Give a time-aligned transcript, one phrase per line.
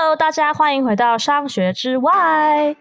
[0.00, 2.76] Hello，大家欢迎回到商学之外。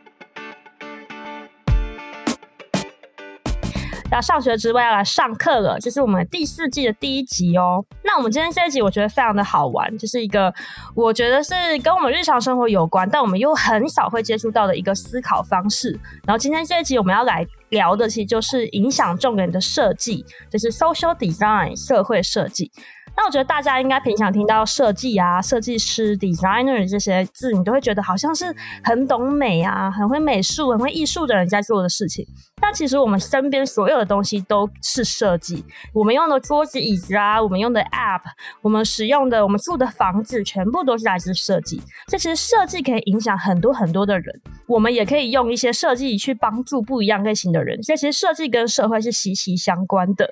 [4.21, 7.83] 上学之外要来上课了，这是我们第四季的第一集哦。
[8.03, 10.53] 那我们今天这一集我觉得非常的好玩，就是一个
[10.93, 15.99] 我觉得是跟我们日常生活有关，但我们又很少会接触到的一个思考方式。
[16.23, 22.71] 然后今天这一集我们要来聊的，其实就是影响众人的设计，就是 social design 社会设计。
[23.17, 32.23] 那我觉得大家应该平常听到设计啊、设计师 designer 这些字，你都会觉得好像是很懂美啊、很会美术、很会艺术的人在做的事情。
[32.61, 38.21] 但其实我们身边所有的东西都是设计，我们用的桌子、椅子啊，我们用的 app，
[38.61, 41.81] 我们使用的、我们住的房子，全部都是来自设计。
[42.07, 47.81] 这其实设计可以影响很多很多的人，我们也可以用一些设计去帮助不一样类型的人。
[47.81, 50.31] 所以其实设计跟社会是息息相关的。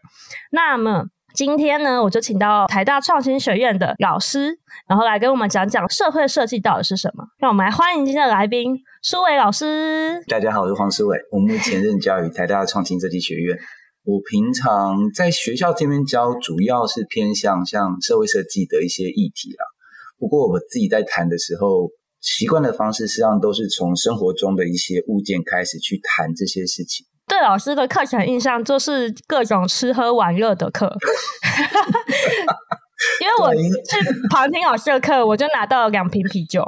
[0.52, 1.06] 那么。
[1.36, 4.58] 今天呢，我就请到台大创新学院的老师，
[4.88, 7.26] 然后来跟我们讲讲社会设计到底是什么。
[7.40, 10.24] 让我们来欢迎今天的来宾，书纬老师。
[10.30, 13.58] 大家好，我是黄书纬，我目前任教于台大创新设计学院。
[14.06, 19.66] 我平常在学校这边教，主要是偏向像社会设计的一些议题啦。
[20.18, 21.90] 不过我自己在谈的时候，
[22.22, 27.06] 习惯的方式实际上都是从生活中的一些物件开始去谈这些事情。
[27.28, 30.86] 对老师的课程印象就是各种吃喝玩乐的课，
[33.20, 33.98] 因为我去
[34.30, 36.64] 旁听老师的课，我就拿到了两瓶啤酒。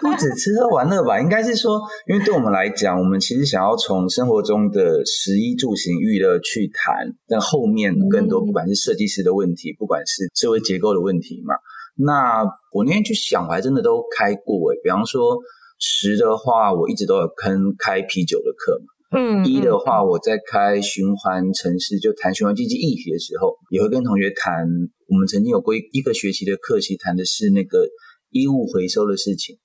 [0.00, 11.54] 不止吃喝玩乐吧，应该是说，因为对我们来讲，我们其实想要从生活中的食衣住行娱乐去谈，但后面更多不管是设计师的问题，不管是社会结构的问题嘛。
[11.96, 15.38] 那我那天去想，我还真的都开过诶，比方说
[15.78, 18.86] 食的话，我一直都有跟开啤酒的课嘛。
[19.14, 24.66] 嗯，一的话，我在开循环城市，就谈循环经济议题的时候，也会跟同学谈。
[25.08, 27.86] 我们曾经有过一个学期的课期，谈的是那个
[28.30, 29.56] 衣物回收的事情。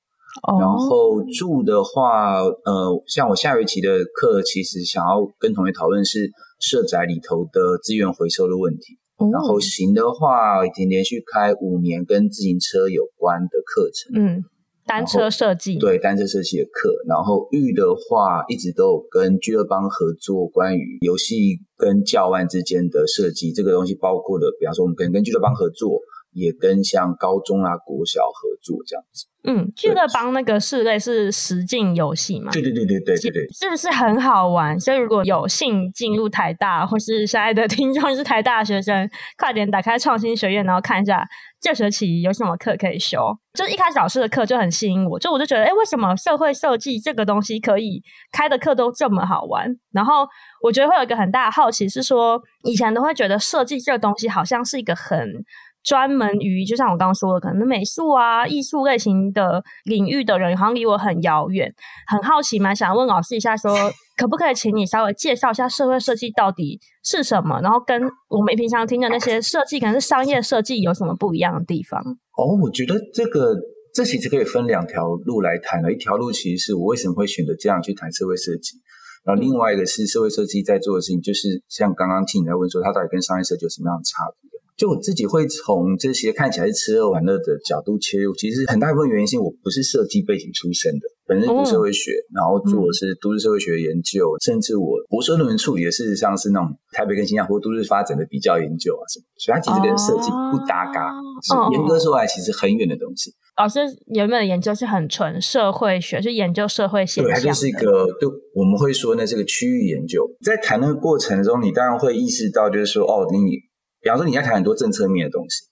[0.44, 0.60] 哦。
[0.60, 9.00] 然后住的话，呃，像我下学期的课，其实想要跟同学讨论是社宅里头的资源回收的问题。
[9.18, 9.30] 哦。
[9.32, 14.22] 然后行的话，已经连续开五年跟自行车有关的课程。
[14.22, 14.44] 嗯。
[14.90, 26.02] 单车设计，对，单车设计的课，然后玉的话一直都有跟俱乐邦合作，关于游戏跟教案之间的设计，这个东西包括了，比方说我们可能跟俱乐邦合作，
[26.32, 29.26] 也跟像高中啊、国小合作这样子。
[29.46, 32.52] 嗯，俱乐帮那个室内是实境游戏嘛？
[32.52, 34.78] 对对对对对对对，是不是很好玩？
[34.78, 41.26] 所以如果有幸进入台大，或是现在的 听众是台大的学生，快点打开创新学院，然后看一下
[41.62, 43.18] 这学期有什么课可以修。
[43.54, 48.04] 就一开始老师的课就很吸引我，就我就觉得，哎，为什么社会设计这个东西可以
[48.34, 49.74] 开的课都这么好玩？
[49.94, 50.28] 然后
[50.62, 55.46] 我觉得会有一个很大的好奇是说，以前都会觉得设计这个东西好像是一个很。
[55.84, 61.74] 专门于就像我刚刚说的，可能美术啊、艺术类型的领域的人，好像离我很遥远。
[62.08, 67.60] 很好奇嘛，想问老师一下说，说可不可以请你稍微介绍一下社会设计到底是什么？
[67.62, 72.02] 然后跟我们平常听的那些设计，可能是商业设计，有什么不一样的地方？
[72.38, 73.56] 哦，我觉得这个
[73.94, 75.92] 这其实可以分两条路来谈了。
[75.92, 78.78] 一条路其实是我为什么会选择这样去谈社会设计，
[79.24, 84.49] 然后另外一个是社会设计在做的事情，就是像刚刚听你在问说，它到底跟商业设计有什么样的差别？
[84.80, 101.12] 就我自己会从这些看起来是吃喝玩乐的角度切入，其实很大一部分原因是我不是设计背景出身的，本身读社会学，然后做的是都市社会学研究，甚至我博士论文处理的事实上是那种台北跟新加坡都市发展的比较研究啊什么，所以它其实跟设计不搭嘎，
[101.44, 103.36] 是严格说来其实很远的东西。
[103.58, 103.82] 老师
[104.16, 113.68] 原本的研究是很纯社会学，是研究社会现象，对，它就是一个，就我们会说那是个区域研究，在谈的过程中，你当然会意识到，就是说，哦，你。
[114.02, 115.66] 比方说，你要谈很多政策面的东西，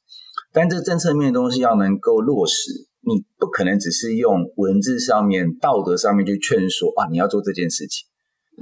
[0.52, 2.72] 但这政策面的东西要能够落实，
[3.02, 8.06] 你不可能只是用文字上面、道德上面去劝说啊，你要做这件事情。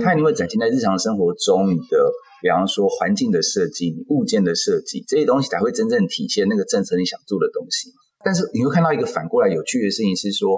[0.03, 2.11] 它一定会展现在日常生活中，你的，
[2.41, 7.89] 比方说环境的设计、你物件的设计这些东西，才会真正体现那个政策你想做的东西。
[8.23, 10.57] 但是你会看到一个反过来有趣的事情是说，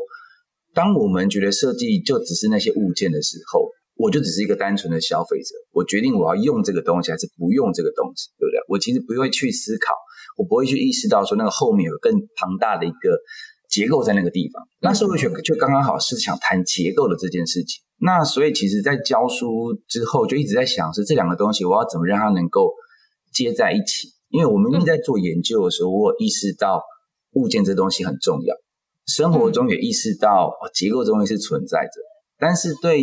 [0.73, 3.69] 当我们觉得设计就只是那些物件的时候。
[3.97, 8.59] 我就只是一个单纯的消费者，我决定我要用这个东西还是不用这个东西，对不对？
[8.69, 9.95] 我其实不会去思考，
[10.37, 13.17] 我不会去意识到说那个后面有更庞大的一个
[13.69, 14.61] 结构在那个地方。
[14.81, 17.81] 那社会学就刚刚好是想谈结构的这件事情。
[17.99, 22.71] 那所以其实，在教书之后，就一直在想是这两个东西，我要怎么让它能够
[23.33, 24.09] 接在一起？
[24.29, 26.83] 因为我们一直在做研究的时候，我有意识到
[27.33, 28.53] 物件这东西很重要，
[29.07, 32.01] 生活中也意识到结构这东西是存在着，
[32.37, 33.01] 但是对。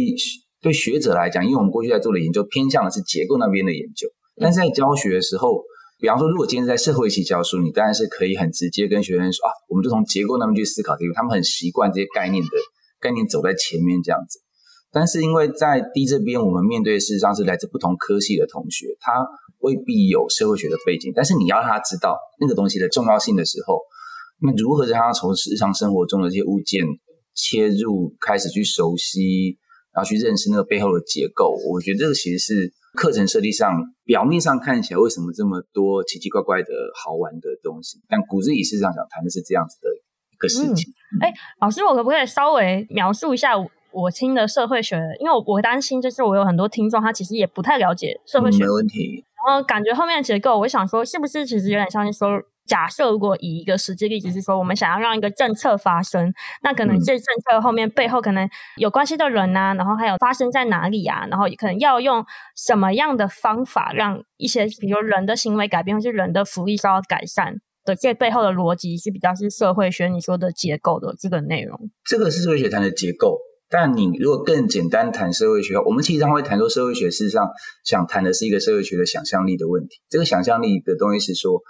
[0.64, 4.08] 对学者来讲，因为我们过去在做的研究偏向的是结构那边的研究，
[4.40, 5.62] 但是在教学的时候，
[6.00, 12.48] 比方说，如果今天在社会系教书，你当然是可以很直接跟学生说啊，我们就从结构那边去思考，因为他们很习惯这些概念的
[12.98, 14.40] 概念走在前面这样子。
[14.90, 19.26] 但是因为在 D 这边，我们面对事实上是来自不同科系的同学，他
[19.58, 23.80] 未必有社会学的背景，但是你要让他知道那个东西的重要性的时候，
[24.40, 26.82] 那如何让他从日常生活中的这些物件
[27.34, 29.58] 切入，开始去熟悉，
[29.94, 32.72] 然后去认识那个背后的结构，我觉得这个其实是。
[32.96, 33.72] 课程设计上，
[34.04, 37.98] 表面上看起来为什么这么多奇奇怪怪的好玩的东西？
[38.08, 39.88] 但骨子里事实上想谈的是这样子的
[40.32, 40.94] 一个事情。
[41.20, 43.54] 哎、嗯欸，老师，我可不可以稍微描述一下
[43.90, 44.96] 我听的社会学？
[45.18, 48.58] 因为我我担心就是我有很多听众，他其实也不太了解社会学。
[48.58, 49.24] 嗯、没问题。
[49.44, 52.40] 然后感觉后面的结构，我想说，是不是其实有点像是说？
[52.66, 56.32] 假设如果以一个实际例子是说，我们想要让一个政策发生，
[56.62, 62.24] 那可能这政策后面背后可能有关系的人啊，然后还有发生在哪里啊，然后可能要用
[62.56, 71.78] 什么样的方法让一些比如人的行为改变，或是人的福利受到改善的这背后的逻辑是比较是社会学你说的结构的这个内容。
[72.04, 73.36] 这个是社会学谈的结构，
[73.68, 77.46] 但你如果更简单谈社会学，我们其实上会谈说社会学事实上
[77.84, 79.98] 想谈的是一个社会学的想象力的问题。
[80.08, 81.60] 这个想象力的东西是说。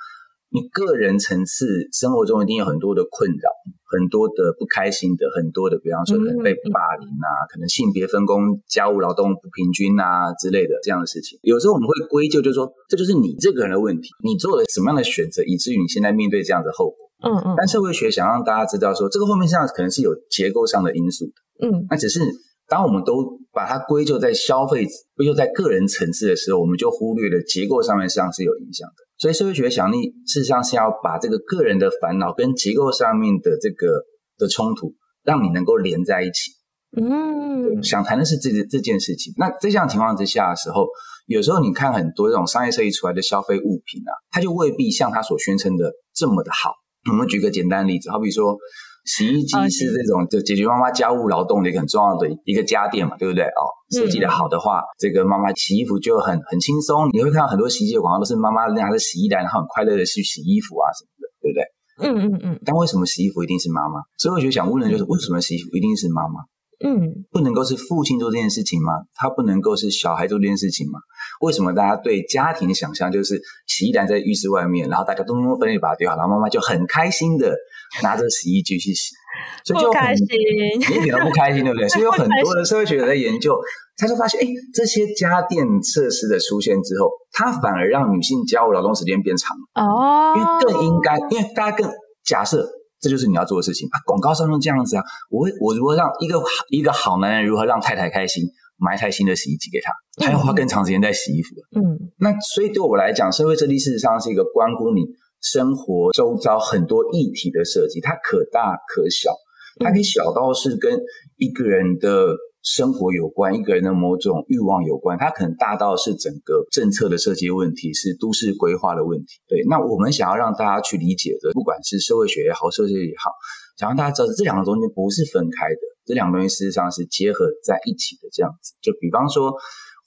[0.55, 3.51] 你个人层次生活中一定有很多的困扰，
[3.91, 11.41] 很多的不开心的，很多的，比方说可能被霸凌啊，可能性别分工、家务劳动不平均啊之类的这样的事情。
[11.43, 16.97] 有时候我们会归咎，就是说这就是你这个人的问题，你做了什么样的选择，以至于你现在面对这样的后果。
[17.27, 17.55] 嗯嗯。
[17.59, 21.67] 但社会学想让大家知道说，这个后面上可能是有结构上的因素的。
[21.67, 21.85] 嗯。
[21.91, 22.21] 那只是
[22.69, 24.87] 当我们都把它归咎在消费、
[25.17, 29.03] 归咎在个人层次的时候，我们就忽略了结构上面上是有影响的。
[29.25, 34.05] 所以社会学想力事实上是要把这个个人的烦恼跟结构上面的这个
[34.37, 34.93] 的冲突，
[35.23, 36.53] 让你能够连在一起。
[37.01, 39.33] 嗯，想谈的是这这件事情。
[39.39, 40.87] 那在这样情况之下的时候，
[41.25, 46.75] 有时候你看很多这种商业设计出来的消费物品啊，它就未必像它所宣称的这么的好。
[47.11, 48.59] 我们举个简单的例子，好比说。
[49.05, 53.45] 洗衣机是这种就解决妈妈家务劳动的一个很重要的一个家电嘛，对不对？
[53.45, 57.09] 哦，设计的好的话，嗯、这个妈妈洗衣服就很很轻松。
[57.13, 61.63] 你会看到很多洗衣机的广告都是妈妈拿着洗衣篮，然后很快乐的去洗衣服啊什么的，对不对？
[62.01, 62.61] 嗯嗯嗯。
[62.65, 64.01] 但为什么洗衣服一定是妈妈？
[64.17, 66.41] 所以我就想问的就是，为什么洗衣服一定是妈妈？
[66.85, 68.93] 嗯，不能够是父亲做这件事情吗？
[69.15, 70.99] 他不能够是小孩做这件事情吗？
[71.41, 77.55] 为什么大家对家庭的想象就是洗衣篮在浴室外面，然后大家都分类把它丢好，然后妈妈就很开心的
[78.03, 79.15] 拿着洗衣机去洗，
[79.65, 81.89] 所以就很开心，你一点都不开心，对不对？
[81.89, 83.57] 所以有很多的社会学者在研究，
[83.97, 91.91] 他就发现，哎，这些家电设施的出现之后，它反而让女性家务劳动时间变长哦，因为更应该，因为大家更
[92.25, 92.67] 假设。
[93.01, 94.01] 这就是你要做的事情啊！
[94.07, 98.45] 广告上都这样子啊，我会我如何让一个一个好男人如何让太太开心，
[98.79, 99.93] 买一台新的洗衣机给他，
[100.25, 101.55] 他要花更长时间在洗衣服。
[101.77, 105.03] 嗯，那所以对我来讲，社会设计事实上是一个关乎你
[105.45, 109.31] 生活周遭很多议题的设计，它可大可小，
[109.79, 110.99] 它可以小到是跟
[111.37, 112.35] 一个人的。
[112.67, 119.27] 生活有关，一个人的某种欲望有关，它可能大到是整个政策的设计问题，是都市规划的问题。
[119.47, 123.31] 对，那我们想要让大家去理解的，不管是社会学也好，社会学也好，
[123.77, 128.31] 想让大家知道这两个东西不是分开的，这两个东西事实上是结合在一起的。
[128.33, 129.53] 这样子，就比方说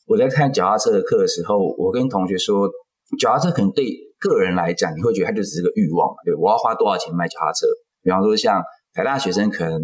[0.07, 2.67] 我在看脚踏车的课的时候，我跟同学说，
[3.19, 3.85] 脚踏车可能对
[4.19, 7.67] 个人来讲，你会觉得它就只是个欲望嘛，对，我要花多少钱买脚踏车？
[8.03, 8.63] 比方说像。
[8.93, 9.79] 台大学生可能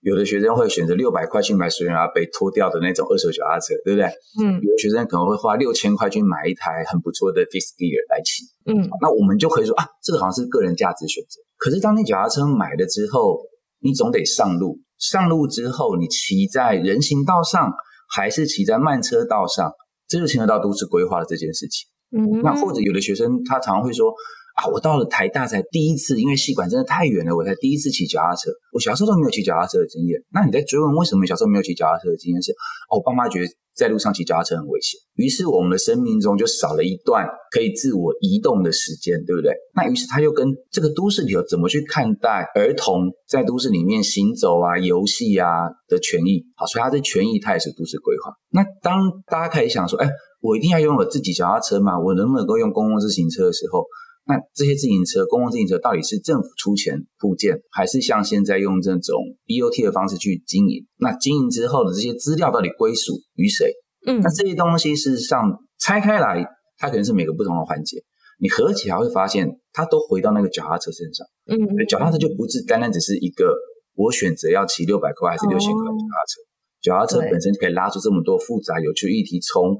[0.00, 4.04] 有的学生会选择六百块去买水牛被脱掉的那种二手脚踏车，对不对？
[4.36, 4.60] 嗯。
[4.60, 8.44] 有的学生可能会花六千块去买一台很不错的 fifth gear 来骑。
[8.66, 8.86] 嗯。
[9.00, 11.40] 那我们就可以说啊，这个好像是个人价值选择。
[11.56, 13.40] 可是当你脚踏车买了之后，
[13.80, 14.78] 你总得上路。
[14.98, 17.72] 上路之后，你骑在人行道上，
[18.14, 19.72] 还是骑在慢车道上，
[20.06, 21.88] 这就牵扯到都市规划的这件事情。
[22.16, 22.42] 嗯。
[22.42, 24.12] 那或者有的学生他常常会说。
[24.56, 28.50] 啊，我到了台大才第一次，因为系馆真的太远了，我才第一次骑脚踏车。
[28.74, 30.20] 我小时候都没有骑脚踏车的经验。
[30.34, 32.52] 那你在追问为什么小时候没有骑脚踏车的经验是？
[32.90, 39.54] 哦，我爸妈觉得在路上骑脚踏车很危险，于是我们的生命中就少了一段可以自我移动的时间，对不对？
[39.74, 45.46] 那于是他又跟这个都市里头怎么去看待儿童在都市里面行走啊、游戏啊
[45.88, 46.44] 的权益？
[46.56, 48.32] 好，所以他的权益，他也是都市规划。
[48.50, 50.06] 那当大家开始想说，哎，
[50.40, 51.98] 我一定要拥有自己脚踏车吗？
[51.98, 53.84] 我能不能够用公共自行车的时候？
[54.26, 59.16] 那这些自行车，公共自行车到底是政府出钱铺建，还是像现在用这种
[59.46, 60.86] BOT 的方式去经营？
[60.98, 63.72] 那经营之后的这些资料到底归属于谁？
[64.06, 66.46] 嗯，那这些东西事实上拆开来，
[66.78, 67.98] 它可能是每个不同的环节，
[68.38, 71.26] 你合起来会发现，它都回到那个脚踏车身上。
[71.50, 71.56] 嗯，
[71.88, 73.56] 脚踏车就不是单单只是一个
[73.96, 76.40] 我选择要骑六百块还是六千块的脚踏车，
[76.80, 79.76] 脚踏车本身就可以拉出这么多复杂有趣议题，从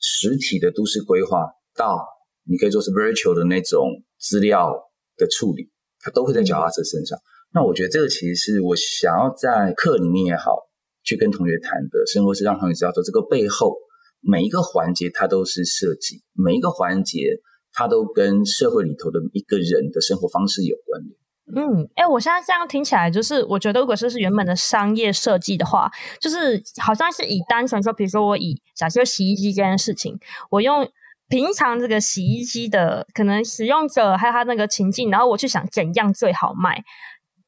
[0.00, 1.46] 实体的都市规划
[1.76, 2.06] 到。
[2.46, 4.70] 你可以做是 virtual 的那种资料
[5.16, 5.70] 的处理，
[6.00, 7.18] 它都会在脚踏车身上。
[7.54, 10.58] 那我觉得这个其实是我想要在课里面也好，
[11.02, 13.74] 去跟同学谈的，生活是让同学知道说，这个背后
[14.20, 17.40] 每一个环节它都是设计，每一个环节
[17.72, 21.16] 它都跟社会里头的一个人的生活方式有关联。
[21.54, 30.18] 嗯，哎，我现在这样听起来，就是我觉得，如果说是原本的商业设计的话，就是好像是以单纯说，比如说我以假设洗衣机这件事情，
[30.50, 30.88] 我用
[31.28, 36.82] 平常这个洗衣机的可能使用者还有他那个情境，然后我去想怎样最好卖，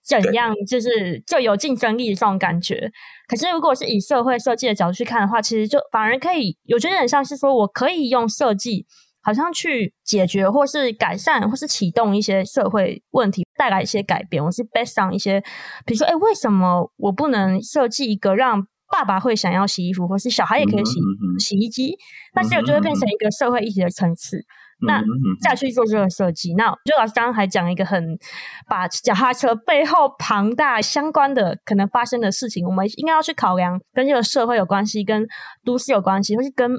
[0.05, 2.93] 怎样就是最有竞争力的这种感觉。
[3.27, 8.87] 可是如果是以社会设计的角度去看的话，其实就反而可以，我觉得很像是说我可以用设计。
[9.23, 14.45] 好像去解决或是改善或是启动一些社会问题，带来一些改变。
[14.45, 15.41] 我是 based on 一些，
[15.85, 21.97] 比如说，哎，为什么我不能设计一个让爸爸会想要洗衣服，或是小孩也可以洗、嗯、洗衣机？
[22.35, 24.39] 那这个就会变成一个社会议题的层次。
[24.83, 25.03] 嗯、那
[25.41, 28.19] 再去做这个设计，那就老师刚刚还讲一个很
[28.69, 35.27] 把脚踏车背后庞大相关的可能发生的事情，我们应该要去考量跟这个社会有关系，跟
[35.65, 36.71] 都市有关系，或是跟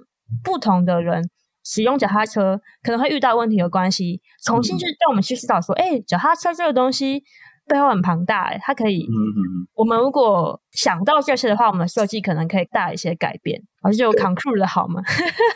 [0.43, 1.27] 不同的人。
[1.67, 7.21] 使用脚踏车可能会遇到问题的关系，重新去让我们去思考说，哎、嗯，脚踏车这个东西
[7.67, 15.01] 背后很庞大，哎，它可以，嗯嗯嗯，我们如果想到这些的话，我们的设计可能可以带来一些改变，而且就 conclude 的好吗？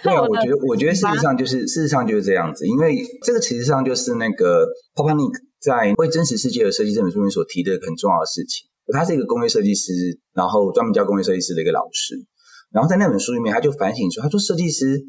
[0.04, 8.68] 对， 我觉得，我觉得事实上就是，事实上就是这样子，因为这个其实上就是那个 Popanic 在《为真实世界而设计》这本书里面所提的很重要的事情。
[8.92, 9.94] 他是一个工业设计师，
[10.34, 12.16] 然后专门教工业设计师的一个老师，
[12.74, 15.00] 然后在那本书里面，他就反省说，他说设计师。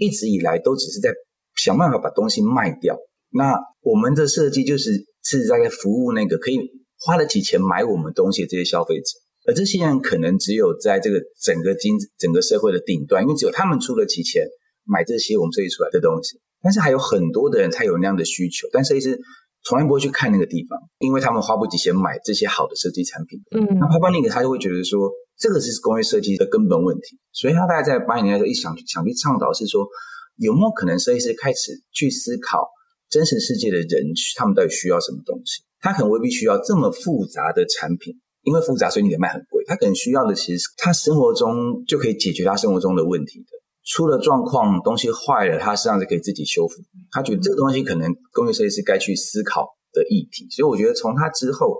[0.00, 1.12] 一直以来都只是在
[1.54, 2.96] 想办法把东西卖掉。
[3.32, 4.90] 那我们的设计就是
[5.22, 6.58] 是在服务那个可以
[6.98, 14.42] 花得起钱买我们东西的这些消费者，而这些人可能只有在这个整个经整个社会的顶端，因为只有他们出得起钱
[14.84, 16.40] 买这些我们设计出来的东西。
[16.62, 19.18] 但是还有很多的人他有那样的需求，但设计师
[19.64, 23.40] 从来不会去看那个地方，因为他们花不起钱买这些好的设计产品。
[23.52, 25.10] 嗯，那 Popanic 他就会觉得说。
[25.40, 29.88] 这个是工业设计的根本问题，所以他大概在八零年代一想想去倡导是说，
[30.36, 32.68] 有没有可能设计师开始去思考
[33.08, 35.62] 真实世界的人，他们到底需要什么东西？
[35.80, 39.64] 他可能未必需要这么复杂的产品，因为复杂所以你得卖很贵。
[39.64, 43.48] 他可能需要的其实他生活中就可以解决他生活中的问题的，
[43.90, 46.74] 出了状况东西坏了，他实际上是可以自己修复。
[47.10, 51.76] 他觉得这个东西可能工业设计师该去思考的议题，所以我觉得从他之后。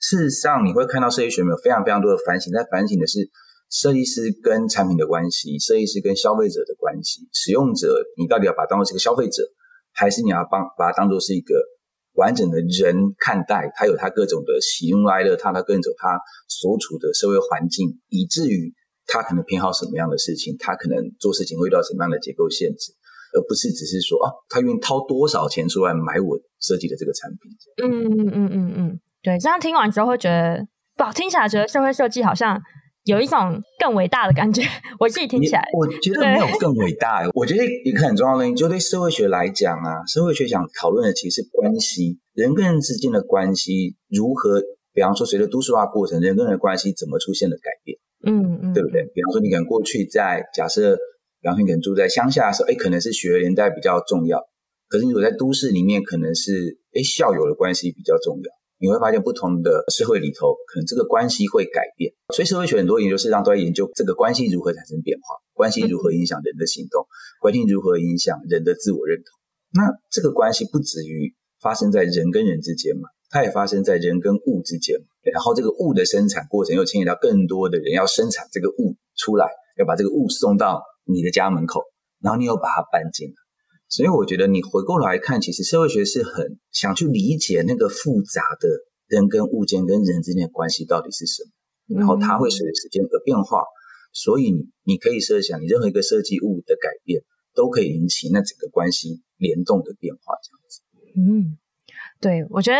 [0.00, 3.26] 事实上，你会看到设计学里面有非常非常多的反省，在反省的是
[3.70, 9.42] 设计师跟产品的关系，设计师跟消费者的关系，使用者你到底要把它当做是个消费者，
[9.94, 11.56] 还是你要帮把它当做是一个
[12.20, 13.72] 完整的人看待？
[13.74, 18.74] 他有他各种的喜怒哀乐，他他各种他所处的社会环境，以至于
[19.06, 22.92] 他可能偏好什么样的事情，他可能做事情会遇到什么样的结构限制，
[23.32, 27.50] 而不是只是说啊，他愿意掏多少钱出来买我设计的这个产品。
[27.84, 28.72] 嗯嗯嗯嗯嗯。
[28.76, 32.60] 嗯对，这样听完之后会觉得，不，听起来觉得社会设计好像
[33.04, 34.60] 有一种更伟大的感觉。
[35.00, 37.26] 我自己听起来，我觉得没有更伟大。
[37.32, 44.60] 我觉得一个很重要的东西，就对社会学来讲啊，社会学想讨论的其实是关系，人跟人之间的关系如何，
[44.92, 47.96] 比方说随着都市化过程，人跟人的关系怎么出现了改变？
[48.26, 49.04] 嗯嗯，对不对？
[49.14, 50.96] 比方说你可能过去在假设，
[51.40, 54.40] 比方说你可能住在乡下的时候，哎，可能是血缘连带比较重要，
[54.88, 58.50] 可是你如果在都市里面，可能是哎校友的关系比较重要。
[58.80, 62.12] 你会发现，不同的社会里头，可能这个关系会改变。
[62.34, 67.06] 所以社会学很多研究，事实上都在研究这个关系如何产生变化，关系如何影响人的行动，
[67.40, 69.26] 关系如何影响人的自我认同。
[69.72, 74.98] 那这个关系不止于发生在人跟人之间嘛，它也发生在人跟物之间。
[75.32, 79.46] 然后这个物的生产过程又牵扯到更多的人要生产这个物出来，
[79.78, 81.82] 要把这个物送到你的家门口，
[82.20, 83.34] 然后你又把它搬进来。
[83.88, 88.68] 所以我觉得你回过来看，其实社会学是很想去理解那个复杂的
[89.06, 91.44] 人跟物件跟人之间的关系到底是什
[91.86, 93.62] 么，然后它会随着时间而变化。
[94.12, 97.22] 所以你你可以设想，你任何一个设计物的改变，
[97.54, 100.80] 都可以引起那整个关系联动的变化，这样子。
[101.16, 101.58] 嗯，
[102.20, 102.78] 对，我觉得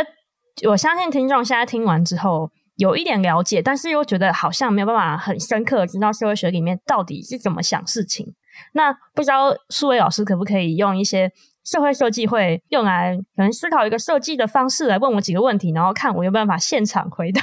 [0.68, 8.34] 我相信听众现在听完之后有一点了解，但是又觉得好像没有办法很深刻知道社会学里面到底是怎么想事情。
[8.72, 11.30] 那不知道数位老师可不可以用一些
[11.64, 17.40] 社会设计会用来可能思考一个设计的方式来问我几个问题，然后看我有办法现场回答。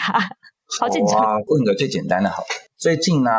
[0.80, 1.34] 好紧张啊！
[1.48, 2.44] 问个最简单的好。
[2.78, 3.30] 最近呢，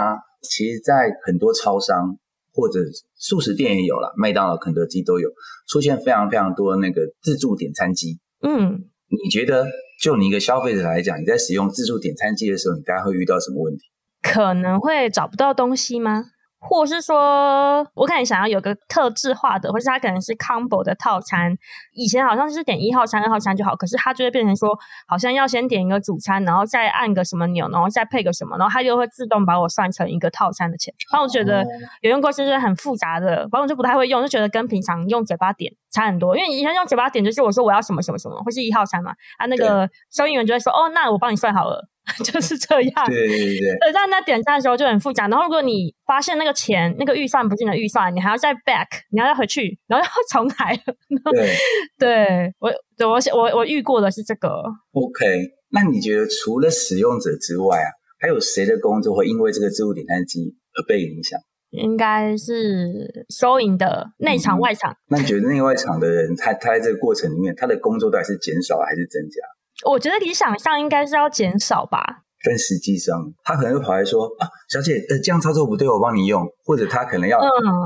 [0.43, 2.19] 其实，在很多超商
[2.53, 2.79] 或者
[3.17, 5.31] 素食店也有了，麦当劳、肯德基都有
[5.67, 8.21] 出现非常非常多那个自助点餐机。
[8.43, 8.85] 嗯，
[9.23, 9.67] 你觉得
[10.01, 13.83] 就你一个消费者来讲，你在使用自助点餐机的时候，你大概会遇到什么问题？
[14.23, 16.32] 可能会找不到东西吗？
[16.65, 21.59] 或是说，我可能想要有个特制化的，或是它可能是 combo 的套餐。
[21.93, 24.79] 以前好像是点一号餐、二号餐就好，可是它就会变成说，
[25.09, 30.95] 好像要先点一个主餐，然后再按个什么钮，然后再配个什么，然后它就会自动把我算成一个套餐的钱。
[31.11, 31.67] 然后我觉得
[32.01, 36.37] 有用过，就是很复杂的，反正我就不太会用，就觉得跟平常用嘴巴点差很多。
[36.39, 41.89] 因为以前用嘴巴点，就是我说我要什么什么什么，或是一号餐嘛，啊，那个收银员就会说，哦，那我帮你算好了。
[42.25, 43.93] 就是这样，对对对对。
[43.95, 45.29] 但在点赞的时候就很复杂。
[45.29, 50.77] 然后如果你发现那个钱、那个预算不是你的预算，你还要再 back，你要再回去，然后 要重来。
[51.31, 51.57] 对，
[51.99, 52.71] 对我，
[53.09, 54.49] 我我我遇过的是这个。
[54.93, 55.23] OK，
[55.71, 57.89] 那你觉得除了使用者之外啊，
[58.21, 61.39] 还有谁的工作会因为这个自助点餐机而被影响？
[61.71, 64.93] 应该是收银的内场、外场。
[64.93, 69.41] 嗯、那你觉得内外场的人，他他在这个过程里面，他的工作到底是减少还是增加？
[69.87, 77.41] 我觉得理想上应该是要减少吧，但实际上他可能会跑来说啊，小姐，呃，这样操作不对，我帮你用，或者他可能要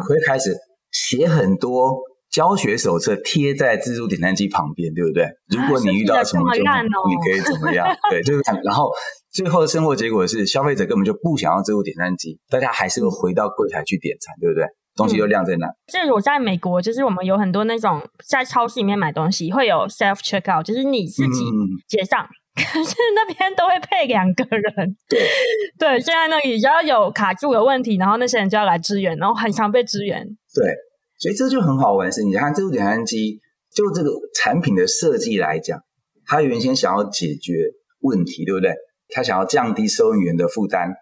[0.09, 0.55] 会开始
[0.91, 1.97] 写很多
[2.31, 5.27] 教学手册贴在自助点餐机旁边，对不对？
[5.49, 7.87] 如果你遇到什么状况，你可以怎么样？
[8.11, 8.91] 对，就是然后
[9.33, 14.67] 最后的生活结果是，消费者根本就不想要自助点餐机，大家还是会回到柜台去点餐，对不对？
[14.97, 15.67] 东西就晾在那。
[15.87, 21.45] 就是我在美国，就是我们有很多那种在超市里面买东西会有 self checkout，就是你自己
[21.87, 22.33] 结账，嗯、
[22.65, 24.97] 可是那边都会配两个人。
[25.09, 25.21] 对
[25.79, 30.27] 对，现在那里只要有卡住的问题，然后那些人就要来支援，然后很常被支援。
[30.55, 30.75] 对，
[31.19, 33.39] 所以这就很好玩的是，你看自助点餐机，
[33.75, 35.79] 就这个产品的设计来讲，
[36.25, 37.53] 它原先想要解决
[38.01, 38.75] 问题，对不对？
[39.09, 40.93] 他想要降低收银员的负担，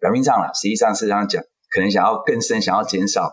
[0.00, 1.40] 表面上了，实际上是这样讲，
[1.70, 3.30] 可能想要更深，想要减少。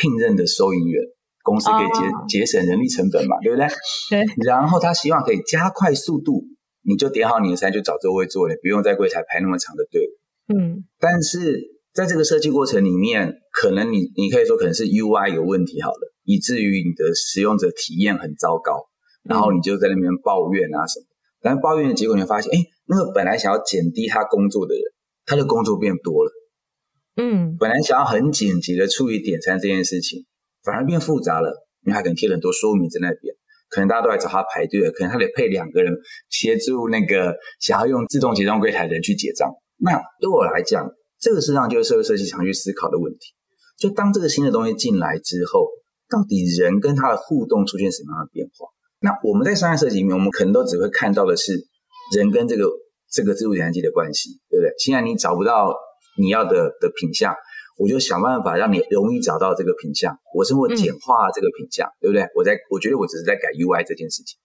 [0.00, 1.02] 聘任的收银员，
[1.42, 1.86] 公司可以
[2.28, 2.48] 节节、oh.
[2.48, 3.68] 省人力成本嘛，对不对？
[4.08, 4.24] 对。
[4.46, 6.44] 然后他希望可以加快速度，
[6.82, 10.00] 你就点好你的餐，就找座位坐了，不用在柜台排那么长的队。
[10.48, 10.84] 嗯。
[10.98, 11.60] 但是
[11.92, 18.86] 在这个设计过程里面，可能你你可以说可能是 UI 有问题好了，以至于你的使用者体验很糟糕，
[19.24, 21.04] 然后你就在那边抱怨啊什么。
[21.04, 24.82] 嗯、但是抱怨的结果，你会发现，哎，那个本来想要减低他工作的人，
[25.26, 26.30] 他的工作变多了。
[27.20, 30.24] 嗯，本来想要很简洁的处理点餐这件事情，
[30.64, 31.50] 反而变复杂了，
[31.84, 33.34] 因为他可能贴了很多说明在那边，
[33.68, 35.92] 可能大家都来找他排队了，可能他得配两个人
[36.30, 39.50] 协助那个想要用自动结账柜台的人去结账。
[39.76, 40.88] 那对我来讲，
[41.20, 43.34] 这个实上就是社会设计常去思考的问题。
[43.78, 45.68] 就当这个新的东西进来之后，
[46.08, 48.66] 到底人跟他的互动出现什么样的变化？
[49.00, 51.52] 那我们在商业设计里面，我们可能都只会看到的是
[52.16, 52.64] 人跟这个
[53.12, 54.72] 这个自助点餐机的关系，对不对？
[54.78, 55.76] 现在你找不到。
[56.20, 57.34] 你要的的品相，
[57.78, 60.14] 我就想办法让你容易找到这个品相。
[60.34, 62.28] 我是会简化这个品相，嗯、对不对？
[62.34, 64.38] 我在我觉得我只是在改 UI 这件事情。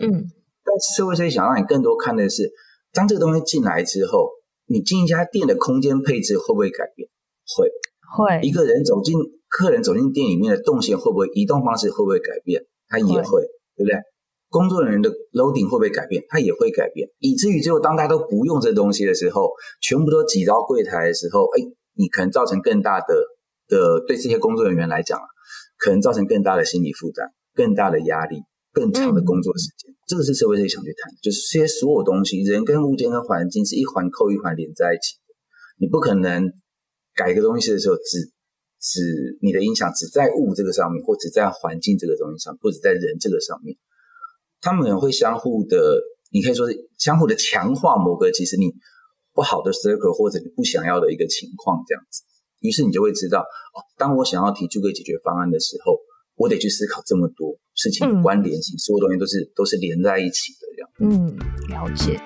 [0.00, 0.28] 嗯，
[0.62, 2.50] 但社会设计想让你更多看的是，
[2.92, 4.30] 当这个东西进来之后，
[4.66, 7.08] 你进一家店的空间配置会不会改变？
[7.56, 7.68] 会，
[8.16, 8.40] 会。
[8.42, 9.18] 一个人走进，
[9.48, 12.64] 客人走进店里面的动线会不会移动方式会不会改变？
[12.88, 13.42] 它也会，会
[13.76, 13.96] 对不对？
[14.52, 16.22] 工作人员的 loading 会不会改变？
[16.28, 19.48] 它也会改变，以至于最后当大家都不用这东西的时候，
[19.80, 23.16] 全部都挤到柜台的时候，哎，你可能造成更大的
[23.66, 25.18] 的对这些工作人员来讲，
[25.78, 28.42] 可能造成更大的心理负担、更大的压力、
[28.74, 29.90] 更长的工作时间。
[30.06, 35.32] 这个是社会最想去谈，就是这些所有东西，人跟物件跟环境是一环扣一环连在一起的。
[35.78, 36.52] 你不可能
[37.14, 38.28] 改一个东西的时候，只
[38.78, 43.74] 只你的影响只在物这个上面，或只在环境这个东西上，或者在人这个上面。
[44.62, 48.72] 他们也会相互的，你可以说是相互的强化某个其实你
[49.34, 52.22] 不好的 circle 或者你不想要的一个情况这样子，
[52.60, 55.98] 于是你就会知道，哦，当我想要提出个解决方案的时候，
[56.36, 60.88] 我得去思考这么多事情的关联性，嗯、所有东西都是都是连在一起的这样。
[61.10, 61.36] 嗯，
[61.68, 62.20] 了解。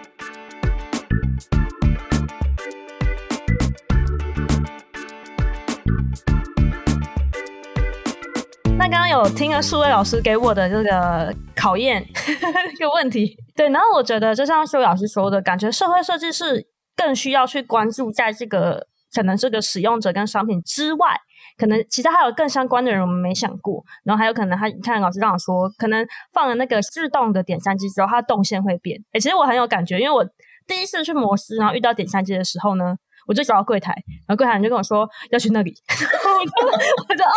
[9.16, 12.04] 有听了数位老师给我的这个考验
[12.76, 21.16] 这个问题，对，然后我觉得就像数位老师说的，感觉社会设计是更需要去关注在这个可能这个使用者跟商品之外，
[21.56, 29.00] 可能其他还有更相关的人我们没想过，然后还有可能他你看老师这样说，可能放了那个自动的点餐机之后，它的动线会变。
[29.12, 30.22] 哎，其实我很有感觉，因为我
[30.66, 32.96] 第一次去摩斯，然后遇到点餐机的时候呢。
[33.26, 33.92] 我就找到柜台，
[34.26, 36.66] 然后柜台人就跟我说要去那里， 我就
[37.08, 37.36] 我就哦，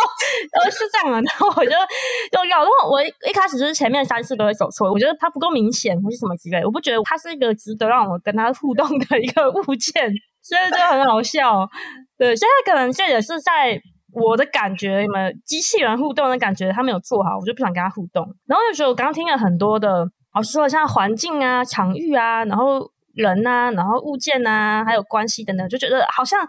[0.62, 11.68] 呃是这样啊，然后我就就要，然后我一一开始就是前面三次都会走错，我觉得它不够明显或是什么之类，我不觉得它是一个值得让我跟它互动的一个物件，所以就很好笑。
[12.16, 13.80] 对，现在可能这也是在
[14.12, 18.24] 我的感觉，你们机器人互动的感觉，他没有做好，我就不想跟他互动。
[18.46, 22.90] 然后有时候我刚刚听了很多的老师说，像环境啊、场域啊，然后。
[23.14, 26.40] 人呐、啊，然后物件呐、啊，还有关系等等，就觉得好像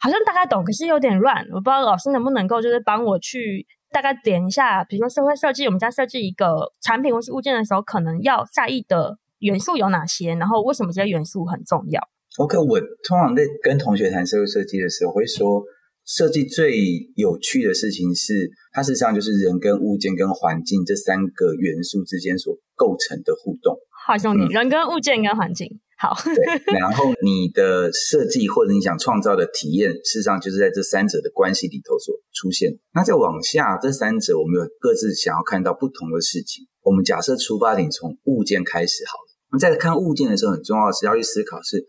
[0.00, 12.00] 好像大概懂，可是有点乱，我不知道老师能不能够就是帮我去大概点一下，比如说社会设计，我们在设计一个产品或是物件的时候，可能要在意的元素有哪些，然后为什么这些元素很重要
[12.38, 15.62] ？OK，我通常在跟同学谈社会设计的时候，会说。
[16.08, 16.78] 设计最
[17.16, 23.76] 有趣的事情是，它实际上就是人跟物件跟环境这三个元素之间所构成的互动。
[24.06, 25.66] 好，兄弟，嗯、人跟物件跟环境，
[25.98, 26.14] 好。
[26.22, 32.70] 对，然后你的设计或者你想创造的体验，事实上就是在这三者的关系里头所出现。
[32.94, 36.68] 那再往下，这三者我们有各自想要看到不同的事情。
[36.82, 39.26] 我们假设出发点从物件开始好了。
[39.50, 41.84] 我们在看物件的时候，很重要的是要去思考，是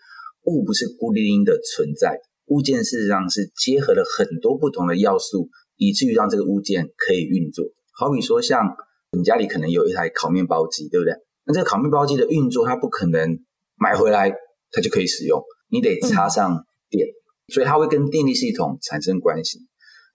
[0.45, 2.17] 物不是孤零零的存在。
[2.47, 7.65] 物件事实上是结合了很多不同的要素，以至于让这个物件可以运作。
[7.93, 8.75] 好比说，像
[9.11, 11.13] 你家里可能有一台烤面包机，对不对？
[11.47, 13.39] 那这个烤面包机的运作，它不可能
[13.77, 14.29] 买回来
[14.71, 19.59] 它就可以使用，你得插上电，嗯、所以它会跟电力系统产生关系。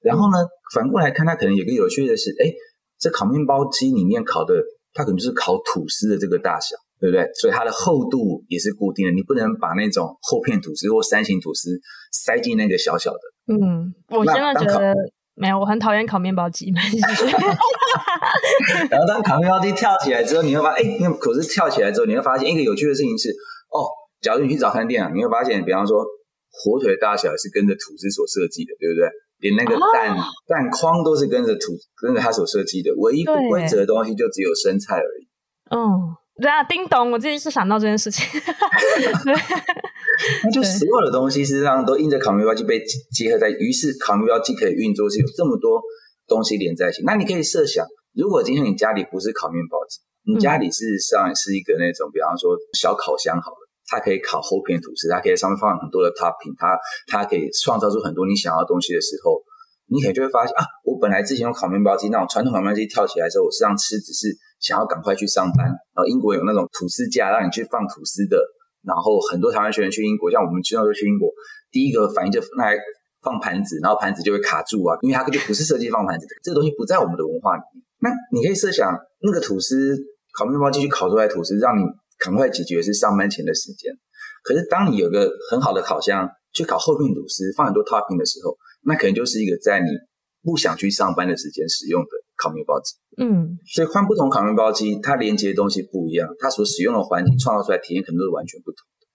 [0.03, 0.37] 然后呢，
[0.75, 2.53] 反过来看，它可能有个有趣的是，哎，
[2.99, 4.55] 这烤面包机里面烤的，
[4.93, 6.77] 它可能就是烤吐司的这个大小。
[7.03, 7.29] 对不对？
[7.35, 11.71] 所以它的厚度也是固定的，你不能把那种厚片吐司或三型吐司
[12.13, 13.19] 塞进那个小小的。
[13.53, 14.95] 嗯，我真的觉得
[15.35, 16.73] 没有，我很讨厌烤面包机。
[18.91, 23.31] 然后当烤面包机跳起来之后，你会发现，哎，那可是跳起来之后，你会发现一个有趣的事情是，
[23.71, 23.89] 哦，
[24.21, 26.05] 假如你去早餐店啊，你会发现，比方说
[26.51, 29.09] 火腿的大小是跟着吐司所设计的，对不对？
[29.39, 35.29] 连那个蛋、哦、蛋框都是跟着吐跟着它所设计的，唯一不规则的东西就只有生菜而已。
[35.71, 36.17] 嗯。
[36.41, 37.13] 对啊，叮咚！
[37.13, 38.27] 我自己是想到这件事情。
[40.45, 45.81] 那就所有的东西实际上都因着烤面包机被结合在，于是烤面包机可以运作，是有这么多
[46.27, 47.03] 东西连在一起。
[47.05, 59.41] 那你可以设想，如果今天你家里不是烤面包机，你家里事实上是一个那种，比方说小烤箱好了，它可以烤厚片吐司，它可以在上面放很多的 topping，它它可以创造出很多你想要的东西的时候，
[59.89, 64.37] 你可能就会发现啊，我本来之前用烤面包机那种传统烤面包机跳起来之后，我实际上吃只是。
[64.63, 68.39] 想要赶快去上班，然后英国有那种吐司架让你去放吐司的，
[68.85, 71.31] 然后很多台湾学生去英国，像我们经常都去英国，
[71.71, 72.77] 第一个反应就拿来
[73.23, 77.85] 放盘子，然后盘子就会卡住啊，因为它根本不是设计放盘子的，这个东西不在我们的文化里面。
[78.01, 78.93] 那你可以设想，
[79.23, 79.97] 那个吐司
[80.37, 81.83] 烤面包机去烤出来吐司，让你
[82.19, 83.93] 赶快解决是上班前的时间。
[84.43, 89.87] 可是当你有个很好的烤箱去烤厚片吐司，放很多 topping 的时候，那可能就是一个在你
[90.43, 92.09] 不想去上班的时间使用的。
[92.35, 99.07] 烤面包机，嗯，所以换不同烤面包机，它连接的东西不一样，它所使用的环境创造出来体验可能都是完全不同的。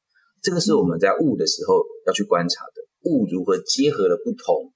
[0.42, 4.72] 这个是我们在物的时候要去观察的，物如何结合了不同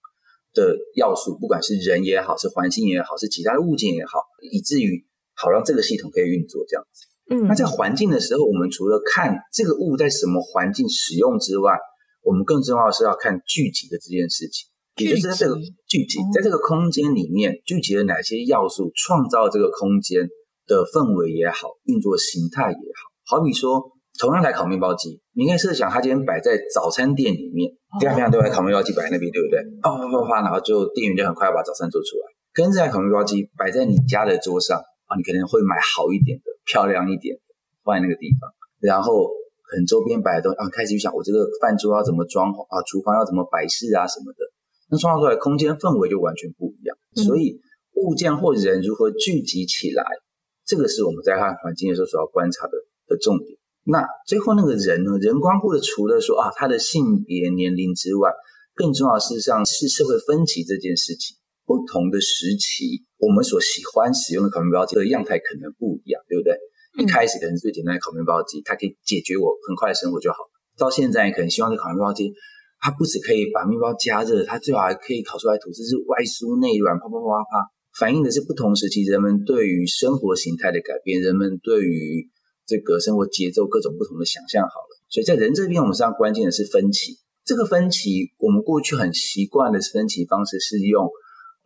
[0.53, 4.19] 的要素，不管是人也好，是环境也好，是其他的物件也好，
[4.51, 7.05] 以至于好让这个系统可以运作这样子。
[7.29, 11.77] 嗯，那在环境的时候，我们除了看这个物在什么环境使用之外，
[12.21, 14.67] 我们更重要的是要看聚集的这件事情。
[14.97, 15.55] 也就是在这个
[15.87, 20.27] 聚集，在这个空间里面聚集了哪些要素，创造这个空间
[20.67, 23.37] 的氛围也好，运作形态也好。
[23.37, 23.81] 好比说，
[24.19, 29.63] 同样台烤面包机，你可以设想它今天摆在早餐店里面，非常非常多台烤面包机摆在那边，对不对？
[29.81, 32.27] 啪啪啪啪，然后就店员就很快把早餐做出来。
[32.53, 34.77] 跟这台烤面包机摆在你家的桌上
[35.07, 37.41] 啊，你可能会买好一点的、漂亮一点的
[37.83, 38.51] 放在那个地方，
[38.83, 39.31] 然后
[39.63, 44.43] 可能周边摆的东西啊，开始就想我这个饭桌要怎么装潢啊，厨房要怎么摆饰啊什么的。
[44.91, 47.61] 那创造出来空间氛围就完全不一样，所以
[47.95, 50.03] 物件或人如何聚集起来，
[50.65, 52.73] 这个是我们在看环境的时候所要观察的
[53.07, 53.57] 的重点。
[53.83, 55.17] 那最后那个人呢？
[55.17, 58.29] 人光顾的除了说啊他的性别、年龄之外，
[58.75, 61.37] 更重要的事实上是社会分歧这件事情。
[61.65, 66.53] 不同的时期，我们所喜欢使用的烤面包机的样态可能不一样，对不对？
[66.99, 70.37] 一开始可能是最简单的烤面包机，它可以解决我很快的生活就好。
[70.77, 72.33] 到现在可能希望这烤面包机。
[72.81, 82.27] 它不只可以把面包加热，它最好还可以烤出来吐司是外酥内软，啪啪啪啪啪，反映的是不同时期人们对于生活形态的改变，人们对于
[82.65, 84.63] 这个生活节奏各种不同的想象。
[84.63, 87.21] 好了，所以在人这边，我们实际上关键的是分歧。
[87.45, 91.09] 这个分歧，我们过去很习惯的分歧方式是用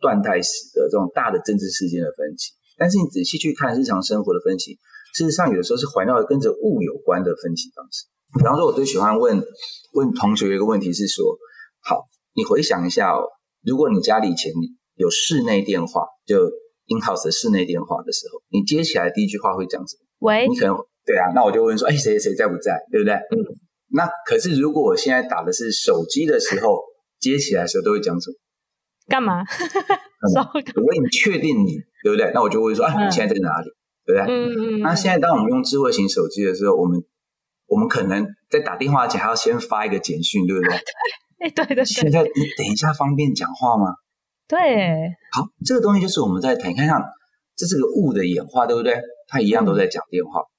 [0.00, 4.76] 断代史的这种大的政治事件的分歧，但是你仔细去看日常生活的分歧，
[5.14, 8.04] 事实上有的时候是环绕着跟着物有关的分歧方式。
[8.36, 9.42] 比方说，我最喜欢问
[9.94, 11.24] 问同学一个问题是说：
[11.82, 13.24] 好，你回想一下哦，
[13.64, 14.52] 如果你家里以前
[14.94, 16.44] 有室内电话，就
[16.88, 20.02] in house 的室内电话的时候，你接起来第一句话会讲什么？
[20.28, 22.78] 喂，你可能对啊，那我就问说：哎，谁谁在不在？
[22.90, 23.14] 对不对？
[23.14, 23.36] 嗯。
[23.88, 26.80] 那可是如果我现在打的是手机的时候，
[27.20, 28.34] 接起来的时候都会讲什么？
[29.08, 29.44] 干嘛？
[30.74, 32.32] 我问你确定你对不对？
[32.34, 33.70] 那我就会说：啊，你现在在哪里？
[34.04, 34.34] 对不对？
[34.34, 34.80] 嗯嗯。
[34.80, 37.00] 那现在当我们用智慧型手机的时候，我们
[37.66, 40.76] 我们可能在打电话前还要先发一个简讯，对不对？
[41.38, 41.84] 哎，对对对。
[41.84, 43.94] 现在你等一下方便讲话吗？
[44.48, 45.10] 对。
[45.32, 47.02] 好，这个东西就是我们在谈，看看
[47.56, 49.00] 这是个物的演化，对不对？
[49.28, 50.50] 它一样都在讲电话，嗯、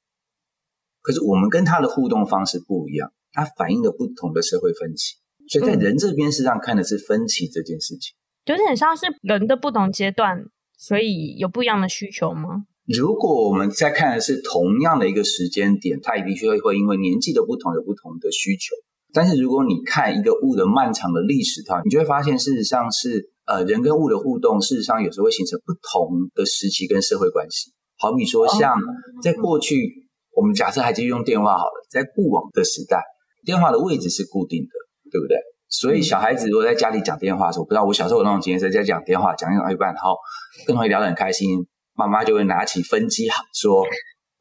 [1.02, 5.15] 可是我们跟它的互动方式不一样，它反映了不同的社会分歧。
[5.50, 8.13] 所以在人这边，实际上看的是分歧这件事情，
[8.46, 10.43] 有点像是人的不同阶段，
[10.78, 12.65] 所以有不一样的需求吗？
[12.88, 18.76] 如果我们在看的是同样的一个时间点，它也的确会因为年纪的不同有不同的需求。
[19.13, 27.71] 但是如果你看一个物的漫长的历史的话，你就会发现，事实上是呃人跟物的互动，事实上有时候会形成不同的时期跟社会关系。
[27.97, 28.76] 好比说，像
[29.21, 33.02] 在过去，我们假设还继续用电话好了，在固网的时代，
[33.45, 34.69] 电话的位置是固定的。
[35.10, 35.38] 对不对？
[35.69, 40.17] 所以小孩子如果在家里讲电话的时候，我不知道我小时候有那种经验，在家讲电话讲一讲一半，然后
[40.65, 41.65] 跟同学聊得很开心，
[41.97, 43.83] 妈妈就会拿起分机说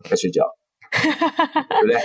[0.09, 0.45] 在睡觉，
[0.93, 2.01] 对不对？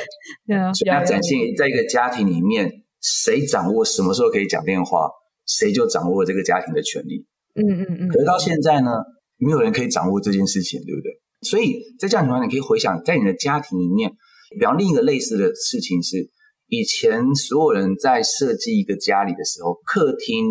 [0.48, 0.74] 对啊。
[0.74, 5.10] 所以要展现在一个家庭里面，谁掌握什么时候可以讲电话，
[5.46, 7.26] 谁就掌握这个家庭的权利。
[7.56, 8.08] 嗯嗯嗯。
[8.08, 8.92] 可是到现在呢，
[9.38, 11.12] 没有人可以掌握这件事情，对不对？
[11.42, 14.12] 所以在这样情况下，你可以回想，在你的家庭里面，
[14.58, 16.32] 比方另一个类似的事情是。
[16.74, 20.46] 以前所有人在设计一个家里的时候，客厅